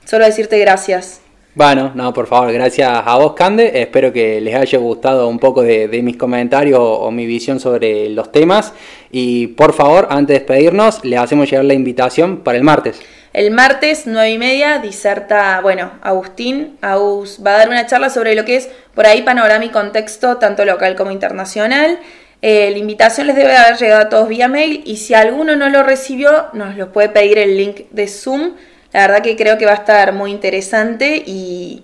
solo 0.06 0.24
decirte 0.24 0.60
gracias. 0.60 1.22
Bueno, 1.56 1.92
no, 1.96 2.14
por 2.14 2.28
favor, 2.28 2.54
gracias 2.54 2.90
a 2.90 3.16
vos, 3.18 3.34
Cande. 3.34 3.82
Espero 3.82 4.14
que 4.14 4.40
les 4.40 4.54
haya 4.54 4.78
gustado 4.78 5.28
un 5.28 5.40
poco 5.40 5.64
de, 5.64 5.88
mis 6.04 6.16
comentarios 6.16 6.80
o, 6.80 7.10
mi 7.10 7.26
visión 7.26 7.60
sobre 7.60 8.08
los 8.10 8.32
temas. 8.32 8.72
Y 9.12 9.48
por 9.48 9.74
favor, 9.74 10.08
antes 10.12 10.28
de 10.28 10.34
despedirnos, 10.36 11.04
les 11.04 11.20
hacemos 11.20 11.50
llegar 11.50 11.66
la 11.66 11.74
invitación 11.74 12.44
para 12.44 12.58
el 12.58 12.64
martes. 12.64 13.02
El 13.34 13.52
martes, 13.52 14.04
nueve 14.06 14.32
y 14.32 14.38
media, 14.38 14.78
diserta, 14.78 15.60
bueno, 15.62 15.92
Agustín, 16.02 16.78
Agus 16.82 17.40
va 17.46 17.56
a 17.56 17.58
dar 17.58 17.70
una 17.70 17.86
charla 17.88 18.10
sobre 18.10 18.36
lo 18.36 18.46
que 18.46 18.56
es 18.56 18.70
por 18.94 19.06
ahí 19.06 19.24
panorama 19.24 19.66
y 19.66 19.70
contexto, 19.70 20.38
tanto 20.38 20.66
local 20.66 20.96
como 20.96 21.12
internacional. 21.12 22.00
Eh, 22.42 22.70
la 22.72 22.78
invitación 22.78 23.28
les 23.28 23.36
debe 23.36 23.56
haber 23.58 23.78
llegado 23.78 24.02
a 24.02 24.10
todos 24.10 24.30
vía 24.30 24.48
mail 24.48 24.82
y 24.86 24.98
si 24.98 25.14
alguno 25.14 25.56
no 25.56 25.70
lo 25.70 25.84
recibió, 25.84 26.48
nos 26.54 26.78
lo 26.78 26.92
puede 26.92 27.10
pedir 27.10 27.38
el 27.38 27.58
link 27.58 27.82
de 27.92 28.08
Zoom. 28.08 28.52
La 28.94 29.02
verdad 29.02 29.22
que 29.22 29.36
creo 29.36 29.58
que 29.58 29.66
va 29.66 29.72
a 29.72 29.76
estar 29.76 30.14
muy 30.14 30.32
interesante 30.32 31.22
y, 31.26 31.84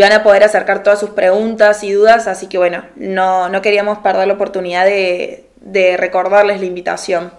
van 0.00 0.12
a 0.12 0.22
poder 0.22 0.44
acercar 0.44 0.82
todas 0.82 0.98
sus 0.98 1.10
preguntas 1.10 1.82
y 1.84 1.92
dudas, 1.92 2.26
así 2.26 2.46
que 2.46 2.58
bueno, 2.58 2.84
no, 2.96 3.48
no 3.48 3.62
queríamos 3.62 3.98
perder 3.98 4.26
la 4.26 4.34
oportunidad 4.34 4.84
de, 4.84 5.44
de 5.60 5.96
recordarles 5.96 6.60
la 6.60 6.66
invitación. 6.66 7.32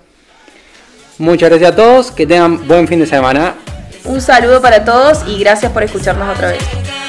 Muchas 1.17 1.50
gracias 1.50 1.71
a 1.71 1.76
todos, 1.76 2.12
que 2.12 2.26
tengan 2.26 2.67
buen 2.67 2.88
fin 2.88 3.00
de 3.00 3.06
semana. 3.06 3.56
Un 4.06 4.21
saludo 4.21 4.62
para 4.62 4.84
todos 4.84 5.24
y 5.28 5.39
gracias 5.39 5.71
por 5.71 5.84
escucharnos 5.84 6.28
otra 6.36 6.50
vez. 6.50 7.01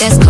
Let's 0.00 0.16
go. 0.16 0.29